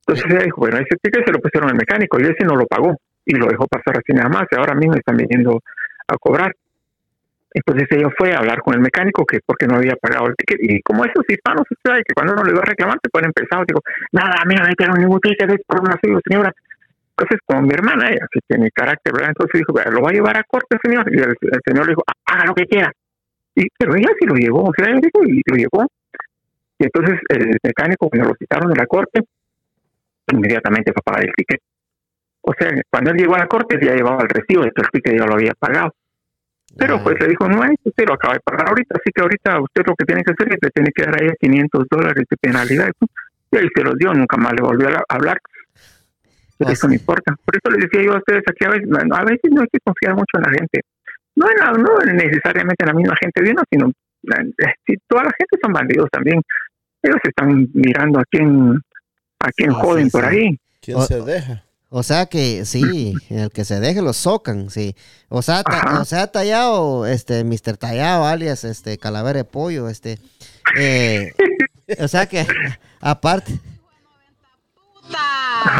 [0.06, 2.64] Entonces ella dijo, bueno, ese ticket se lo pusieron al mecánico y ese no lo
[2.66, 2.96] pagó
[3.26, 5.60] y lo dejó pasar así nada más y ahora mismo están viniendo
[6.06, 6.54] a cobrar.
[7.54, 10.58] Entonces ella fue a hablar con el mecánico que porque no había pagado el ticket
[10.60, 13.80] y como esos hispanos, que cuando uno le va a reclamar se ponen pesados, digo,
[14.12, 16.52] nada, a mí no dieron ningún ticket, es problema suyo, señora.
[17.18, 19.30] Entonces, como mi hermana, ella sí tiene carácter, ¿verdad?
[19.30, 21.04] Entonces dijo, "Bueno, lo va a llevar a corte, señor.
[21.12, 22.92] Y el, el señor le dijo, haga lo que quiera.
[23.56, 25.86] Y, pero ella sí lo llevó, o sea, ella dijo y lo llevó.
[26.78, 29.20] Y entonces el mecánico, cuando lo citaron de la corte,
[30.30, 31.60] inmediatamente fue a pagar el ticket.
[32.42, 34.90] O sea, cuando él llegó a la corte ya llevaba el recibo de que el
[34.90, 35.92] ticket ya lo había pagado.
[36.76, 39.60] Pero pues le dijo, no, es, usted lo acaba de pagar ahorita, así que ahorita
[39.60, 42.24] usted lo que tiene que hacer es le tiene que dar a ella 500 dólares
[42.28, 42.90] de penalidad.
[43.50, 45.38] Y ahí se los dio, nunca más le volvió a hablar.
[46.58, 47.34] Pero eso no importa.
[47.44, 49.78] Por eso les decía yo a ustedes aquí, a veces, a veces no hay que
[49.80, 50.80] confiar mucho en la gente.
[51.36, 55.30] No, en la- no necesariamente en la misma gente bien, sino eh, si toda la
[55.38, 56.42] gente son bandidos también.
[57.02, 58.80] Ellos están mirando a quién,
[59.40, 60.58] a quién Ah, joden sí, por ahí.
[60.82, 61.62] ¿Quién O- se deja?
[61.90, 64.94] O sea que sí, el que se deje lo socan, sí.
[65.28, 67.76] O sea, ta- o sea, tallado, este, Mr.
[67.76, 70.18] Tallado, alias, este, calavera de pollo, este.
[70.78, 71.32] eh,
[71.98, 72.46] o sea que,
[73.00, 73.58] aparte,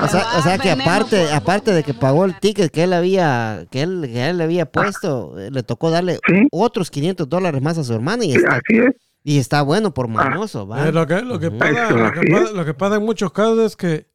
[0.02, 3.66] o sea, o sea que aparte, aparte de que pagó el ticket que él había,
[3.70, 6.48] que él, que él le había puesto, eh, le tocó darle Sí.
[6.50, 8.94] otros 500 dólares más a su hermana y está, así es.
[9.24, 10.88] y está bueno por mañoso, ¿va?
[10.88, 14.06] Eh, lo, que, lo, que pasa, pasa, lo que pasa en muchos casos es que,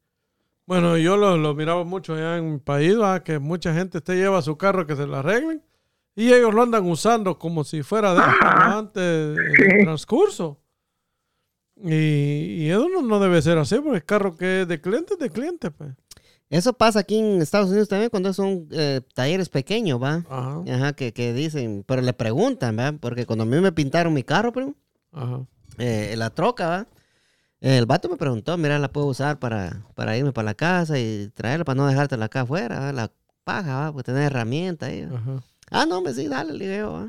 [0.66, 3.24] bueno, yo lo, lo miraba mucho allá en mi país, ¿va?
[3.24, 5.62] que mucha gente te lleva su carro que se lo arreglen
[6.16, 9.64] y ellos lo andan usando como si fuera de antes en Sí.
[9.64, 10.60] el transcurso.
[11.76, 15.14] Y, y eso no, no debe ser así, porque el carro que es de cliente
[15.16, 15.92] es de cliente, pues.
[16.50, 20.24] Eso pasa aquí en Estados Unidos también cuando son eh, talleres pequeños, ¿va?
[20.30, 23.00] Ajá, Ajá, que, que dicen, pero le preguntan, ¿verdad?
[23.02, 24.76] Porque cuando a mí me pintaron mi carro, primo,
[25.12, 25.42] ajá.
[25.80, 26.88] eh, la troca, ¿va?
[27.64, 31.30] El vato me preguntó, mira, la puedo usar para, para irme para la casa y
[31.34, 32.92] traerla para no dejártela acá afuera.
[32.92, 33.10] La
[33.46, 33.94] paja, ¿va?
[33.94, 35.06] Pues tener herramienta ahí.
[35.06, 35.18] ¿va?
[35.18, 35.44] ajá.
[35.72, 37.08] Ah, no, me sí, dale, le ¿va?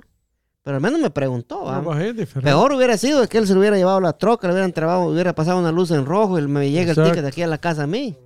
[0.63, 1.79] Pero al menos me preguntó, ¿va?
[1.79, 2.49] No, pues, es diferente.
[2.51, 5.35] Peor hubiera sido que él se le hubiera llevado la troca, le hubieran trabado, hubiera
[5.35, 7.03] pasado una luz en rojo y me llega Exacto.
[7.03, 8.17] el ticket de aquí a la casa a mí.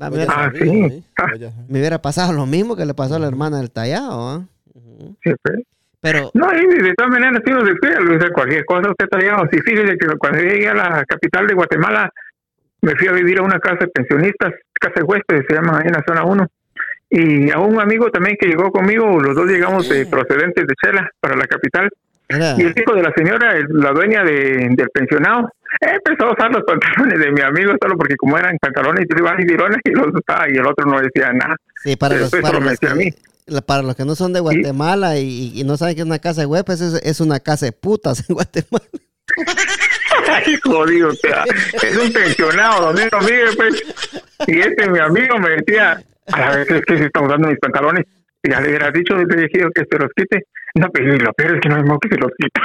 [0.00, 0.68] Va, me, hubiera, Ah, sí.
[0.68, 1.02] ¿eh?
[1.18, 1.26] Ah.
[1.68, 4.36] Me hubiera pasado lo mismo que le pasó a la hermana del tallado, ¿va?
[4.74, 5.16] Ujú.
[5.22, 5.30] Sí.
[6.06, 9.18] Pero, No, y de todas maneras, uno se cuida, o sea, cualquier cosa usted está
[9.18, 9.48] llegado.
[9.50, 12.12] Si fíjese que cuando llegué a la capital de Guatemala,
[12.82, 15.88] me fui a vivir a una casa de pensionistas, casa de huéspedes, se llama ahí
[15.88, 16.46] en la zona 1.
[17.10, 21.10] Y a un amigo también que llegó conmigo, los dos llegamos de procedentes de Chela
[21.18, 21.90] para la capital.
[22.28, 25.50] Y el hijo de la señora, la dueña de, del pensionado,
[25.80, 29.80] empezó a usar los pantalones de mi amigo solo porque como eran pantalones y virones
[29.82, 31.56] y los usaba y el otro no decía nada.
[31.82, 33.10] Sí, para los, para, los a mí.
[33.66, 36.40] Para los que no son de Guatemala y, y no saben que es una casa
[36.40, 38.86] de huéspedes, es, es una casa de putas en Guatemala.
[40.64, 41.44] jodido, o sea,
[41.82, 43.82] es un pensionado donde no vive, pues.
[44.46, 46.00] Y este, mi amigo, me decía,
[46.32, 48.04] a la vez es que se están usando mis pantalones.
[48.42, 50.46] Y ya le hubiera dicho desde viejito que se los quite.
[50.74, 52.60] No, pero lo peor es que no es que se los quita.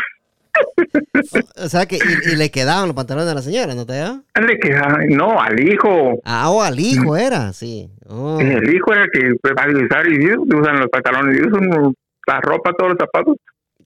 [1.58, 4.22] O sea que y, y le quedaban los pantalones de la señora, ¿no te da?
[4.36, 6.20] Le queda, no, al hijo.
[6.26, 7.90] Ah, o al hijo era, sí.
[8.08, 8.40] Oh.
[8.40, 11.94] El hijo era el que va a usar y usan los pantalones y usan
[12.28, 13.38] la ropa, todos los zapatos.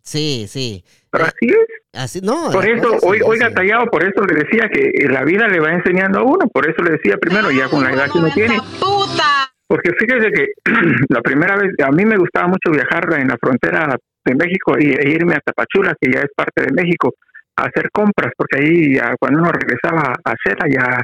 [0.02, 0.84] Sí, sí.
[1.10, 1.68] Pero así es.
[1.94, 2.52] Así, no.
[2.52, 3.56] Por eso, sí, hoy, oiga, sí.
[3.56, 6.48] tallado, por eso le decía que la vida le va enseñando a uno.
[6.48, 8.58] Por eso le decía primero, ya con la edad que uno tiene.
[8.80, 9.52] puta!
[9.68, 10.48] Porque fíjese que
[11.10, 14.92] la primera vez, a mí me gustaba mucho viajar en la frontera de México y,
[14.94, 17.14] e irme a Tapachula, que ya es parte de México,
[17.58, 21.02] a hacer compras, porque ahí ya cuando uno regresaba a Cera ya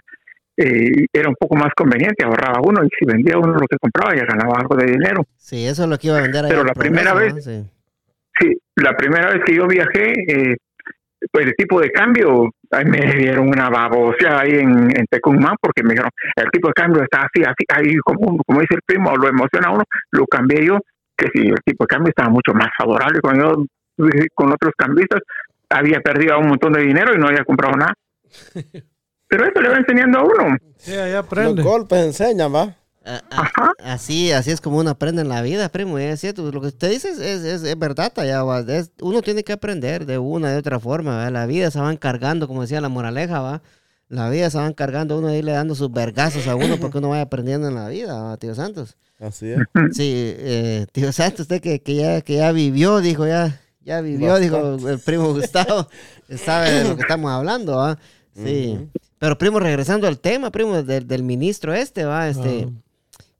[0.57, 4.15] eh, era un poco más conveniente, ahorraba uno y si vendía uno lo que compraba
[4.15, 5.24] ya ganaba algo de dinero.
[5.38, 7.41] Sí, eso es lo que iba a vender Pero la primera vez- ¿no?
[7.41, 7.63] Sí.
[8.39, 10.55] Sí, la primera vez que yo viajé, eh,
[11.32, 15.84] pues el tipo de cambio, ahí me dieron una baboseada ahí en, en Tecumán, porque
[15.84, 19.15] me dijeron, el tipo de cambio está así, así, ahí como, como dice el primo,
[19.15, 20.80] lo emociona a uno, lo cambié yo,
[21.22, 23.63] que si el tipo de cambio estaba mucho más favorable yo
[23.97, 25.22] viví con otros cambistas,
[25.69, 27.93] había perdido un montón de dinero y no había comprado nada.
[29.28, 30.57] Pero eso le va enseñando a uno.
[30.78, 31.63] Sí, ahí Los aprende.
[31.63, 32.76] golpes enseñan, va.
[33.03, 35.97] A- a- así, así es como uno aprende en la vida, primo.
[35.99, 38.43] y es cierto, lo que usted dice es, es, es- es verdad, allá,
[39.01, 41.15] uno tiene que aprender de una de otra forma.
[41.17, 41.32] ¿va?
[41.32, 43.61] La vida se va encargando, como decía la moraleja, va.
[44.12, 47.07] La vida se va encargando uno de irle dando sus vergazos a uno porque uno
[47.07, 48.97] vaya aprendiendo en la vida, ¿va, tío Santos.
[49.22, 49.59] Así es.
[49.93, 54.38] Sí, eh, tío Santos, usted que, que ya, que ya vivió, dijo, ya, ya vivió,
[54.38, 55.88] dijo el primo Gustavo,
[56.36, 57.97] sabe de lo que estamos hablando, ¿va?
[58.36, 58.86] Sí.
[59.18, 62.68] Pero primo, regresando al tema, primo, del, del ministro este, va, este.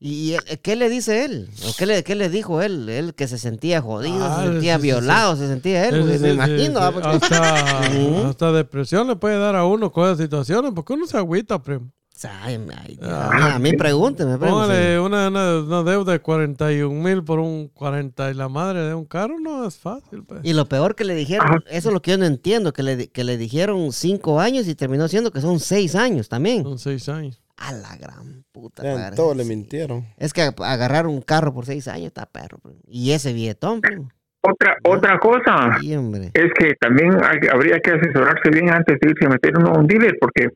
[0.04, 1.48] ¿Y él- qué le dice él?
[1.70, 2.90] ¿O qué le, qué le dijo él?
[2.90, 6.02] Él que se sentía jodido, Ah, se sentía sí, sí, violado, se sentía él, Sí,
[6.02, 6.64] sí, me sí, imagino.
[6.66, 6.72] sí.
[6.74, 6.92] ¿va?
[6.92, 11.18] Porque- Hasta, hasta depresión le puede dar a uno con esas situaciones, porque uno se
[11.18, 11.92] agüita, primo.
[12.24, 14.44] Ay, ay, a mí, a mí pregúnteme, sí.
[14.44, 19.06] una, una, una deuda de 41 mil por un 40 y la madre de un
[19.06, 20.24] carro, no es fácil.
[20.24, 20.42] Pues.
[20.44, 21.58] Y lo peor que le dijeron, Ajá.
[21.72, 24.76] eso es lo que yo no entiendo, que le, que le dijeron cinco años y
[24.76, 26.62] terminó siendo que son seis años también.
[26.64, 27.42] Son seis años.
[27.58, 28.84] A la gran puta.
[28.84, 29.16] Ya en padre.
[29.16, 30.06] todo le mintieron.
[30.18, 32.58] Es que ag- agarrar un carro por seis años está perro.
[32.60, 32.80] primo.
[32.88, 34.10] Y ese billetón, primo.
[34.44, 36.32] Otra, otra cosa, Sí, hombre.
[36.34, 39.78] es que también hay- habría que asesorarse bien antes de irse a meter uno a
[39.80, 40.50] un dealer, porque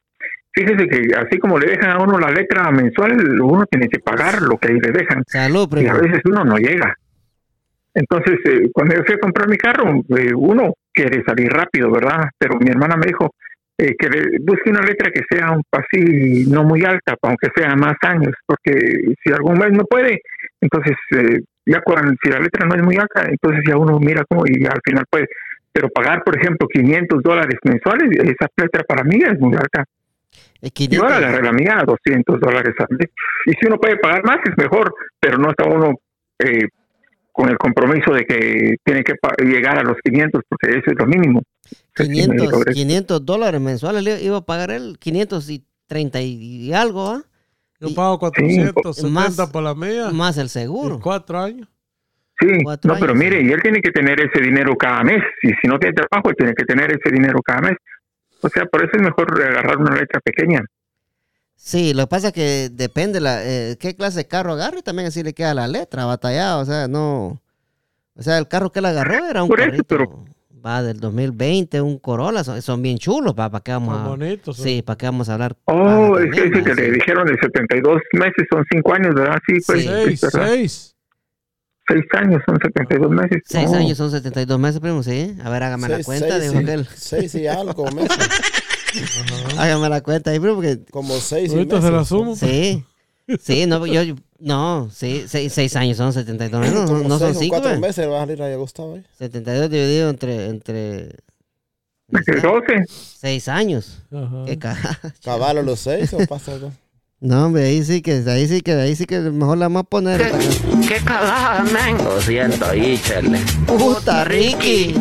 [0.53, 4.41] fíjese que así como le dejan a uno la letra mensual, uno tiene que pagar
[4.41, 5.91] lo que ahí le dejan Salud, y primo.
[5.91, 6.95] a veces uno no llega.
[7.93, 12.25] Entonces, eh, cuando yo fui a comprar mi carro, eh, uno quiere salir rápido, ¿verdad?
[12.37, 13.35] Pero mi hermana me dijo
[13.77, 14.07] eh, que
[14.41, 18.71] busque una letra que sea un así no muy alta, aunque sea más años, porque
[19.23, 20.21] si algún mes no puede,
[20.61, 24.23] entonces eh, ya cuando si la letra no es muy alta, entonces ya uno mira
[24.29, 25.27] cómo y al final puede.
[25.73, 29.83] Pero pagar, por ejemplo, 500 dólares mensuales, esa letra para mí es muy alta.
[30.61, 31.17] Yo ahora 500.
[31.17, 33.09] agarré la mía a 200 dólares al mes.
[33.45, 35.99] Y si uno puede pagar más, es mejor, pero no está uno
[36.39, 36.69] eh,
[37.35, 39.13] con el compromiso de que tiene que
[39.43, 41.43] llegar a los 500, porque eso es lo mínimo.
[41.93, 47.23] 500, 500 dólares mensuales le iba a pagar él, 530 y algo, ¿ah?
[47.81, 50.11] Yo Y- pago 470 Más- por la mía.
[50.13, 50.99] Más el seguro.
[51.01, 51.67] cuatro años.
[52.39, 55.21] Sí, Cuatro no, pero años, mire, y él tiene que tener ese dinero cada mes.
[55.41, 57.77] Y si no tiene trabajo, él tiene que tener ese dinero cada mes.
[58.41, 60.61] O sea, por eso es mejor agarrar una letra pequeña.
[61.55, 65.07] Sí, lo que pasa es que depende la, eh, qué clase de carro agarre, también
[65.07, 67.41] así le queda la letra, batallado, o sea, no...
[68.17, 70.25] O sea, el carro que él agarró era un Por eso, carrito, pero-
[70.65, 74.09] va del 2020, un Corolla, son, son bien chulos, ¿para qué vamos Son a...?
[74.09, 74.57] bonitos.
[74.57, 75.55] Sí, ¿para qué vamos a hablar?
[75.65, 76.91] Oh, es que que le Sí.
[76.91, 79.37] dijeron de 72 meses, son 5 años, ¿verdad?
[79.47, 79.87] Sí, pues, Sí.
[79.87, 80.47] Seis, es verdad.
[80.49, 80.95] seis.
[81.87, 83.41] 6 años, son 72 meses.
[83.45, 83.75] Seis Oh.
[83.75, 85.35] años son 72 meses, primo, sí.
[85.43, 86.59] A ver, hágame la Seis- cuenta, seis, dijo sí.
[86.63, 86.87] aquel.
[86.95, 88.17] Seis y algo meses.
[89.57, 90.79] Hágame la cuenta ahí, primo, porque...
[90.91, 91.89] Como seis Ahorita meses.
[91.89, 92.35] se la sumo.
[92.35, 92.83] Sí.
[93.41, 97.17] Sí, no, yo, yo- no, sí, seis, seis años son 72 meses, no, Como no
[97.17, 98.97] son seis o 5, cuatro meses va a salir a Gustavo.
[98.97, 99.03] ¿eh?
[99.17, 100.81] 72 dividido entre, entre
[102.07, 102.85] De 12.
[103.19, 104.03] 6 años.
[104.11, 104.43] Ajá.
[104.45, 104.99] Qué cagada.
[105.23, 106.71] Caballo los seis o pasa algo.
[107.21, 109.83] No, hombre, ahí sí que, ahí sí que, ahí sí que mejor la vamos a
[109.85, 110.21] poner.
[110.87, 111.97] ¡Qué cagada, men!
[111.97, 113.39] Lo siento, ahí, Charlie.
[113.65, 114.93] Puta, Ricky.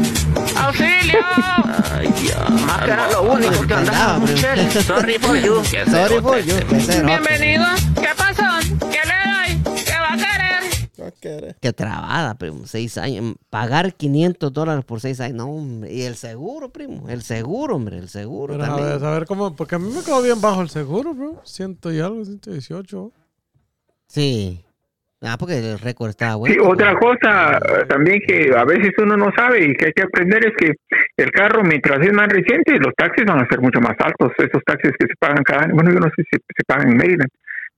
[0.65, 1.19] ¡Auxilio!
[1.93, 2.51] Ay, Dios.
[2.67, 4.27] Más que era lo único que andaba.
[4.27, 5.63] Sorry for you.
[5.91, 6.55] Sorry for you.
[7.05, 7.65] Bienvenido.
[7.95, 8.43] ¿Qué pasó?
[8.91, 9.75] ¿Qué le doy?
[9.85, 10.89] ¿Qué va a querer?
[10.97, 11.57] ¿Qué quiere?
[11.61, 12.67] Qué trabada, primo.
[12.67, 13.35] Seis años.
[13.51, 15.37] Pagar 500 dólares por seis años.
[15.37, 15.93] No, hombre.
[15.93, 17.09] Y el seguro, primo.
[17.09, 17.99] El seguro, hombre.
[17.99, 18.89] El seguro Pero a también.
[18.89, 21.43] ver, a ver cómo, porque a mí me quedó bien bajo el seguro, bro.
[21.45, 23.13] Ciento y algo, 118.
[24.09, 24.65] Sí.
[25.27, 26.69] Ah, porque el récord estaba Sí, bueno.
[26.69, 30.45] otra cosa eh, también que a veces uno no sabe y que hay que aprender
[30.47, 30.73] es que
[31.17, 34.33] el carro, mientras es más reciente, los taxis van a ser mucho más altos.
[34.39, 36.97] Esos taxis que se pagan cada año, bueno, yo no sé si se pagan en
[36.99, 37.31] Maryland,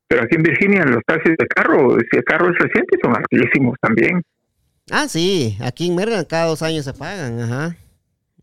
[0.08, 3.76] pero aquí en Virginia los taxis de carro, si el carro es reciente, son altísimos
[3.80, 4.22] también.
[4.90, 7.76] Ah, sí, aquí en Maryland cada dos años se pagan, ajá.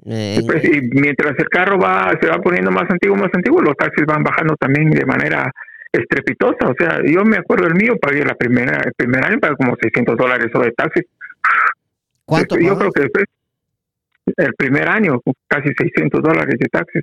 [0.06, 3.62] Eh, en- Pues, y mientras el carro va se va poniendo más antiguo, más antiguo,
[3.62, 5.50] los taxis van bajando también de manera
[5.94, 6.68] estrepitosa.
[6.70, 9.76] O sea, yo me acuerdo el mío, pagué la primera, el primer año, pagué como
[9.80, 11.02] 600 dólares sobre taxi.
[12.26, 13.26] ¿Cuánto Yo creo que después,
[14.38, 17.02] el primer año, casi 600 dólares de taxis.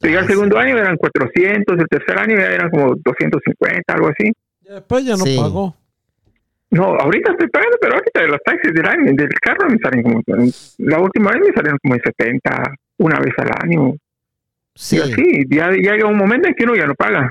[0.00, 4.08] Y Ah, el segundo año eran 400, el tercer año ya eran como 250, algo
[4.08, 4.32] así.
[4.62, 5.36] Ya Después ya no Sí.
[5.40, 5.76] pagó.
[6.70, 10.22] No, ahorita estoy pagando, pero ahorita los taxis del año, del carro me salen como,
[10.78, 12.62] la última vez me salieron como en 70,
[12.98, 13.94] una vez al año.
[14.74, 17.30] Sí, Y así, ya, ya llega un momento en que uno ya no paga.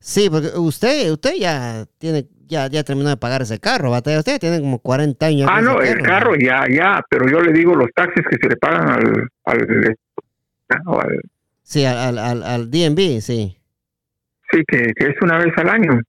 [0.00, 4.18] Sí, porque usted, usted ya tiene, ya, ya terminó de pagar ese carro, batalla.
[4.18, 5.48] Usted tiene como 40 años.
[5.52, 8.56] Ah, no, el carro ya, ya, pero yo le digo los taxis que se le
[8.56, 9.96] pagan al, al,
[10.68, 11.20] al-
[11.62, 13.56] Sí, al, al, al, DMV, sí.
[14.50, 16.00] sí, que, que es una vez al año.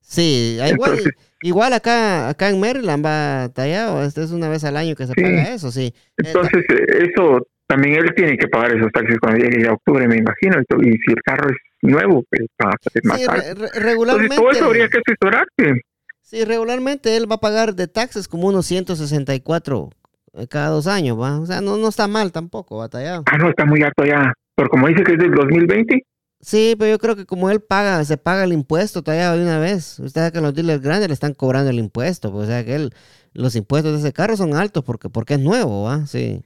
[0.00, 4.64] Sí, ah, igual, Entonces- igual acá, acá en Maryland va tallado, este es una vez
[4.64, 5.22] al año que se Sí.
[5.22, 5.94] paga eso, sí.
[5.94, 10.06] Eh, Entonces, eh, eso también él tiene que pagar esos taxis cuando llegue ya octubre,
[10.08, 10.60] me imagino.
[10.82, 14.50] Y si el carro es nuevo, pues va a salir más sí, Entonces, regularmente, todo
[14.50, 15.82] eso habría que asesorarse.
[16.22, 19.90] sí, regularmente él va a pagar de taxes como unos 164
[20.34, 21.40] eh, cada dos años, ¿va?
[21.40, 23.24] O sea, no, no está mal tampoco, batallado.
[23.26, 24.32] Ah, no, está muy alto ya.
[24.54, 26.04] Pero como dice que es del 2020,
[26.42, 29.58] Sí, pero yo creo que como él paga, se paga el impuesto todavía de una
[29.58, 29.98] vez.
[29.98, 32.74] Usted sabe que los dealers grandes le están cobrando el impuesto, pues, o sea que
[32.76, 32.94] él,
[33.34, 36.06] los impuestos de ese carro son altos porque, porque es nuevo, ¿va?
[36.06, 36.42] Sí.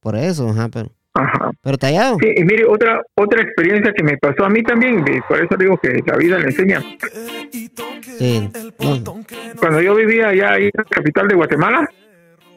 [0.00, 1.50] Por eso, ajá, pero, ajá.
[1.62, 2.16] pero tallado.
[2.20, 5.56] Sí, y mire, otra otra experiencia que me pasó a mí también, y por eso
[5.58, 6.82] digo que la vida le enseña.
[8.18, 8.50] Sí.
[8.80, 9.22] No,
[9.58, 11.88] Cuando yo vivía allá ahí en la capital de Guatemala,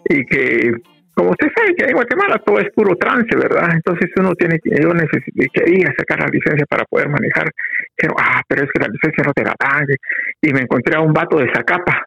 [0.10, 0.74] y que,
[1.14, 3.70] como usted sabe que en Guatemala todo es puro trance, ¿verdad?
[3.74, 7.52] Entonces uno tiene que, yo necesité, quería sacar la licencia para poder manejar.
[7.96, 9.86] Pero, ah, pero es que la licencia no te la dan.
[10.42, 12.06] Y me encontré a un vato de Zacapa.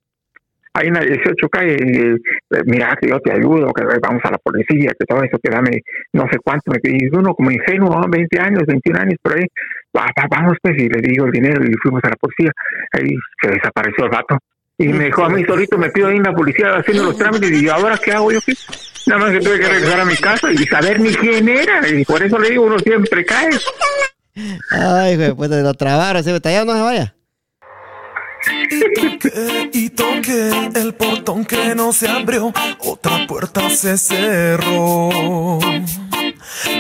[0.83, 4.39] En la 18 calle, y, eh, mira, que yo te ayudo, que vamos a la
[4.39, 6.73] policía, que todo eso, que dame no sé cuánto.
[6.73, 8.09] Me pedí uno como ingenuo, ¿no?
[8.09, 9.45] 20 años, 21 años por ahí.
[9.97, 12.51] Va, va, vamos, pues, y le digo el dinero y fuimos a la policía.
[12.93, 14.37] Ahí se desapareció el vato.
[14.77, 17.53] Y me dejó a mí solito metido ahí en la policía haciendo los trámites.
[17.53, 18.41] Y yo, ¿ahora qué hago yo?
[18.45, 18.55] qué?
[19.07, 21.89] Nada más que tuve que regresar a mi casa y saber ni quién era.
[21.89, 23.51] Y por eso le digo, uno siempre cae.
[24.71, 27.15] Ay, pues lo trabaron, ese tallado no se vaya.
[28.95, 35.59] Toqué y toqué el portón que no se abrió, otra puerta se cerró.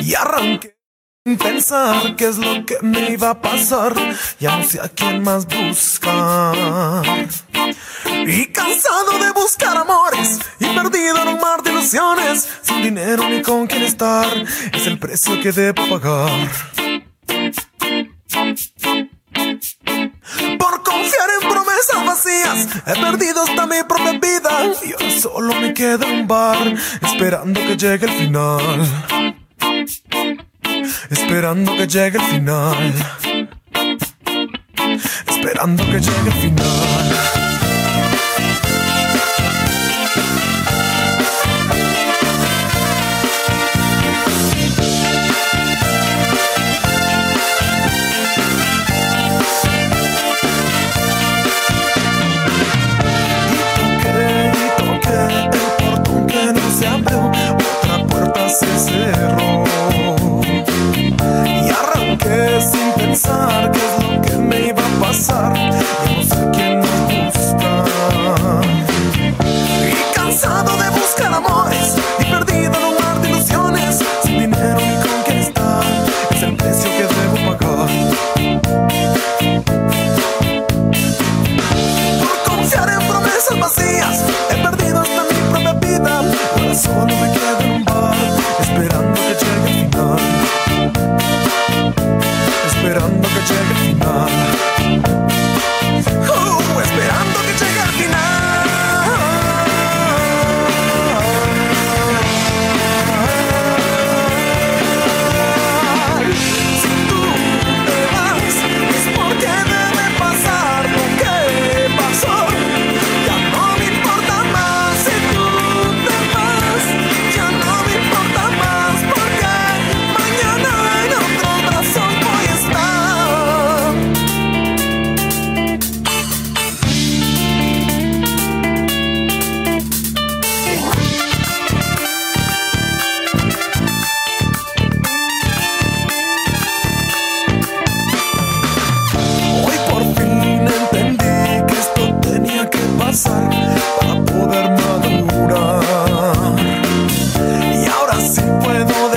[0.03, 0.77] Y arranqué
[1.27, 3.95] sin pensar qué es lo que me iba a pasar,
[4.39, 6.55] ya no sé a quién más buscar.
[8.27, 13.41] Y cansado de buscar amores y perdido en un mar de ilusiones, sin dinero ni
[13.41, 14.27] con quién estar,
[14.73, 16.51] es el precio que debo pagar.
[20.59, 24.72] Por confiar en promesas vacías He perdido hasta mi propia vida.
[24.82, 29.35] Y ahora solo me queda un bar Esperando que llegue el final.
[31.11, 32.95] Esperando que llegue el final.
[35.26, 37.04] Esperando que llegue el final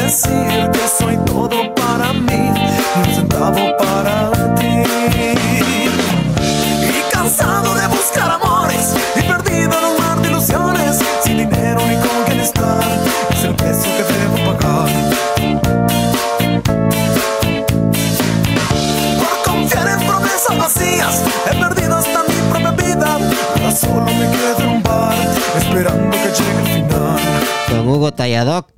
[0.08, 2.52] decir que soy todo para mí
[2.96, 4.84] un centavo para ti.
[6.98, 11.96] Y cansado de buscar amores y perdido en un mar de ilusiones, sin dinero ni
[11.96, 12.80] con quién estar,
[13.32, 14.90] es el precio que debo pagar.
[19.22, 23.20] Por confiar en promesas vacías, he perdido hasta mi propia vida.
[23.56, 25.16] Ahora solo me quedo en un bar,
[25.58, 27.20] esperando que llegue el final.
[27.70, 28.77] Don Hugo Talladoc.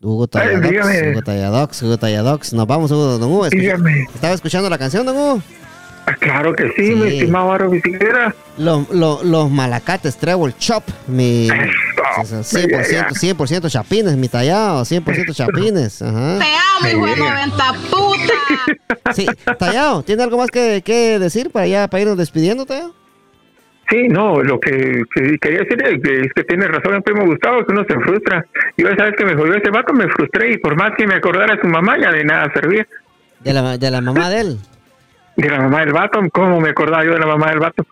[0.00, 1.10] Hugo Talladox, dígame.
[1.12, 2.52] Hugo Talladox, Hugo Talladox.
[2.52, 3.46] Nos vamos, Hugo, don Hugo.
[3.46, 4.02] escucha- Dígame.
[4.14, 5.42] ¿Estaba escuchando la canción, don Hugo?
[6.06, 7.18] Ah, claro que sí, mi Sí.
[7.18, 8.34] estimado Aro Bicicleta.
[8.56, 11.48] Los, los, los malacates Treble Chop, mi
[12.22, 16.00] Eso, 100%, 100% chapines, mi tallado, 100% chapines.
[16.00, 16.38] Ajá.
[16.38, 17.46] Te amo, hijo de Yeah.
[17.46, 19.12] 90 puta.
[19.14, 19.26] Sí,
[19.58, 22.94] tallado, ¿tiene algo más que, que decir para ya para irnos despidiendo, tallado?
[23.90, 27.24] Sí, no, lo que, que quería decir es que, es que tiene razón el primo
[27.24, 28.44] Gustavo, que uno se frustra.
[28.76, 31.14] Yo esa vez que me jodió ese vato me frustré y por más que me
[31.14, 32.86] acordara de su mamá ya de nada servía.
[33.40, 34.58] De la, de la mamá de él.
[35.36, 37.86] De la mamá del vato, ¿cómo me acordaba yo de la mamá del vato?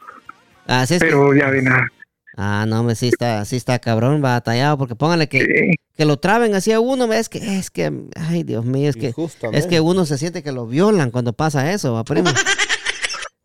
[0.66, 1.88] Así es que- Pero ya de nada.
[2.36, 5.70] Ah, no, me sí está, sí está cabrón, va tallado, porque póngale que, Sí.
[5.96, 7.90] que lo traben así a uno, es que, es que,
[8.28, 9.14] ay Dios mío, es que,
[9.52, 12.28] es que uno se siente que lo violan cuando pasa eso, va primo.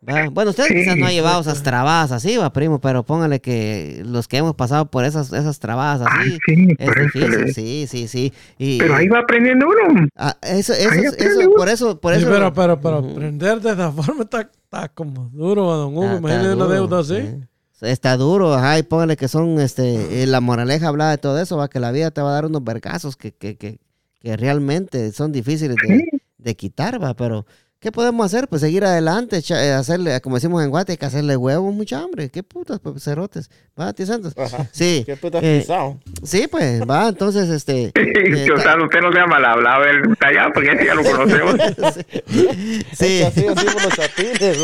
[0.08, 0.74] Va, Bueno, usted Sí.
[0.74, 4.56] quizás no ha llevado esas trabadas así, va primo, pero póngale que los que hemos
[4.56, 8.34] pasado por esas, esas trabadas así, Ay, sí, es eso difícil, le- sí, sí, sí.
[8.58, 10.08] Y, Pero ahí va aprendiendo uno.
[10.16, 11.56] ah, eso, eso, eso, aprende uno.
[11.56, 12.30] por eso, por Sí, eso.
[12.32, 13.12] pero, pero, pero Ujú.
[13.12, 16.08] aprender de esa forma está, está como duro, don Hugo.
[16.08, 17.16] Ah, Imagínate duro, deuda así.
[17.22, 17.86] sí.
[17.88, 21.58] Está duro, ajá, y póngale que son, este, eh, la moraleja habla de todo eso,
[21.58, 23.80] va, que la vida te va a dar unos vergazos que, que, que,
[24.20, 26.06] que realmente son difíciles de,
[26.38, 27.46] de quitar, va, pero
[27.82, 28.48] ¿qué podemos hacer?
[28.48, 32.30] Pues seguir adelante, eh, hacerle, como decimos en Guate, hay que hacerle huevos, mucha hambre,
[32.30, 34.34] qué putas, pues, cerotes, va, tío Santos.
[34.38, 34.68] Ajá.
[34.72, 35.98] Sí, Qué puta eh, pisado.
[36.24, 37.92] sí, pues, va, entonces, este...
[37.96, 41.56] eh, o sea, usted no sea mal hablado del tallado porque ese ya lo conocemos.
[42.28, 44.58] sí, Es que así decimos los chapines,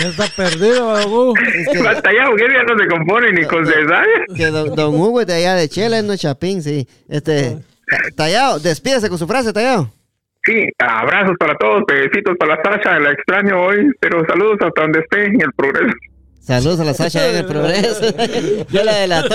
[0.00, 1.34] ya está perdido, don Hugo.
[1.36, 4.24] es que- El tallado que ya no se compone ni con cesárea.
[4.34, 6.88] Que don, don Hugo es de allá de Chela, no es Chapín, sí.
[7.08, 9.92] Este, ta- Tallado, despídese con su frase, Tallado.
[10.46, 15.00] Sí, abrazos para todos, besitos para la Sasha, la extraño hoy, pero saludos hasta donde
[15.00, 15.92] esté en el progreso.
[16.40, 18.06] Saludos a la Sasha en el progreso.
[18.70, 19.34] Yo la delató.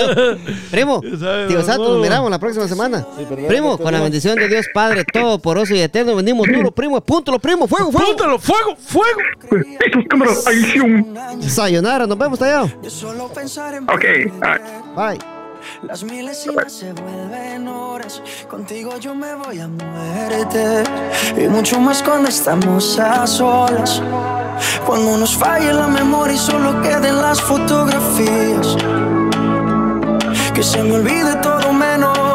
[0.70, 1.76] Primo, tío Hugo.
[1.76, 3.06] nos miramos la próxima semana.
[3.46, 7.38] Primo, con la bendición de Dios Padre, todo poroso y eterno, venimos duro, primo, apúntalo,
[7.38, 8.06] primo, fuego, fuego.
[8.06, 8.38] ¡Púntalo!
[8.38, 8.76] ¡Fuego!
[8.76, 9.20] ¡Fuego!
[9.50, 11.14] Besos, cámara, adición.
[11.42, 12.70] Sayonara, nos vemos, Tallado.
[12.82, 14.04] De solo pensar en Ok,
[14.40, 14.58] ah,
[14.96, 15.31] Bye.
[15.82, 18.22] Las milésimas se vuelven horas.
[18.48, 20.84] Contigo yo me voy a muerte.
[21.36, 24.00] Y mucho más cuando estamos a solas.
[24.86, 28.76] Cuando nos falle la memoria y solo queden las fotografías.
[30.54, 32.21] Que se me olvide todo menos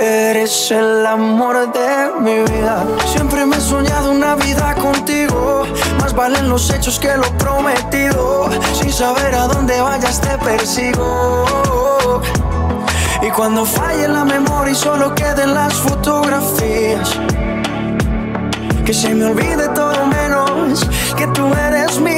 [0.00, 2.86] Eres el amor de mi vida.
[3.06, 5.64] Siempre me he soñado una vida contigo.
[6.00, 8.48] Más valen los hechos que lo prometido.
[8.74, 11.44] Sin saber a dónde vayas te persigo.
[13.22, 17.18] Y cuando falle la memoria y solo queden las fotografías.
[18.86, 22.17] Que se me olvide todo menos que tú eres mía.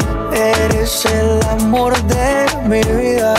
[0.91, 3.33] eres el amor de mi vida.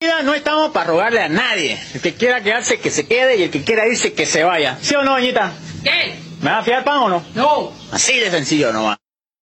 [0.00, 1.78] vida no estamos para rogarle a nadie.
[1.94, 4.78] El que quiera quedarse, que se quede y el que quiera irse, que se vaya.
[4.80, 5.52] ¿Sí o no, doñita?
[5.82, 6.16] ¿Qué?
[6.40, 7.24] ¿Me va a fiar pan o no?
[7.34, 7.72] No.
[7.90, 8.98] Así de sencillo nomás.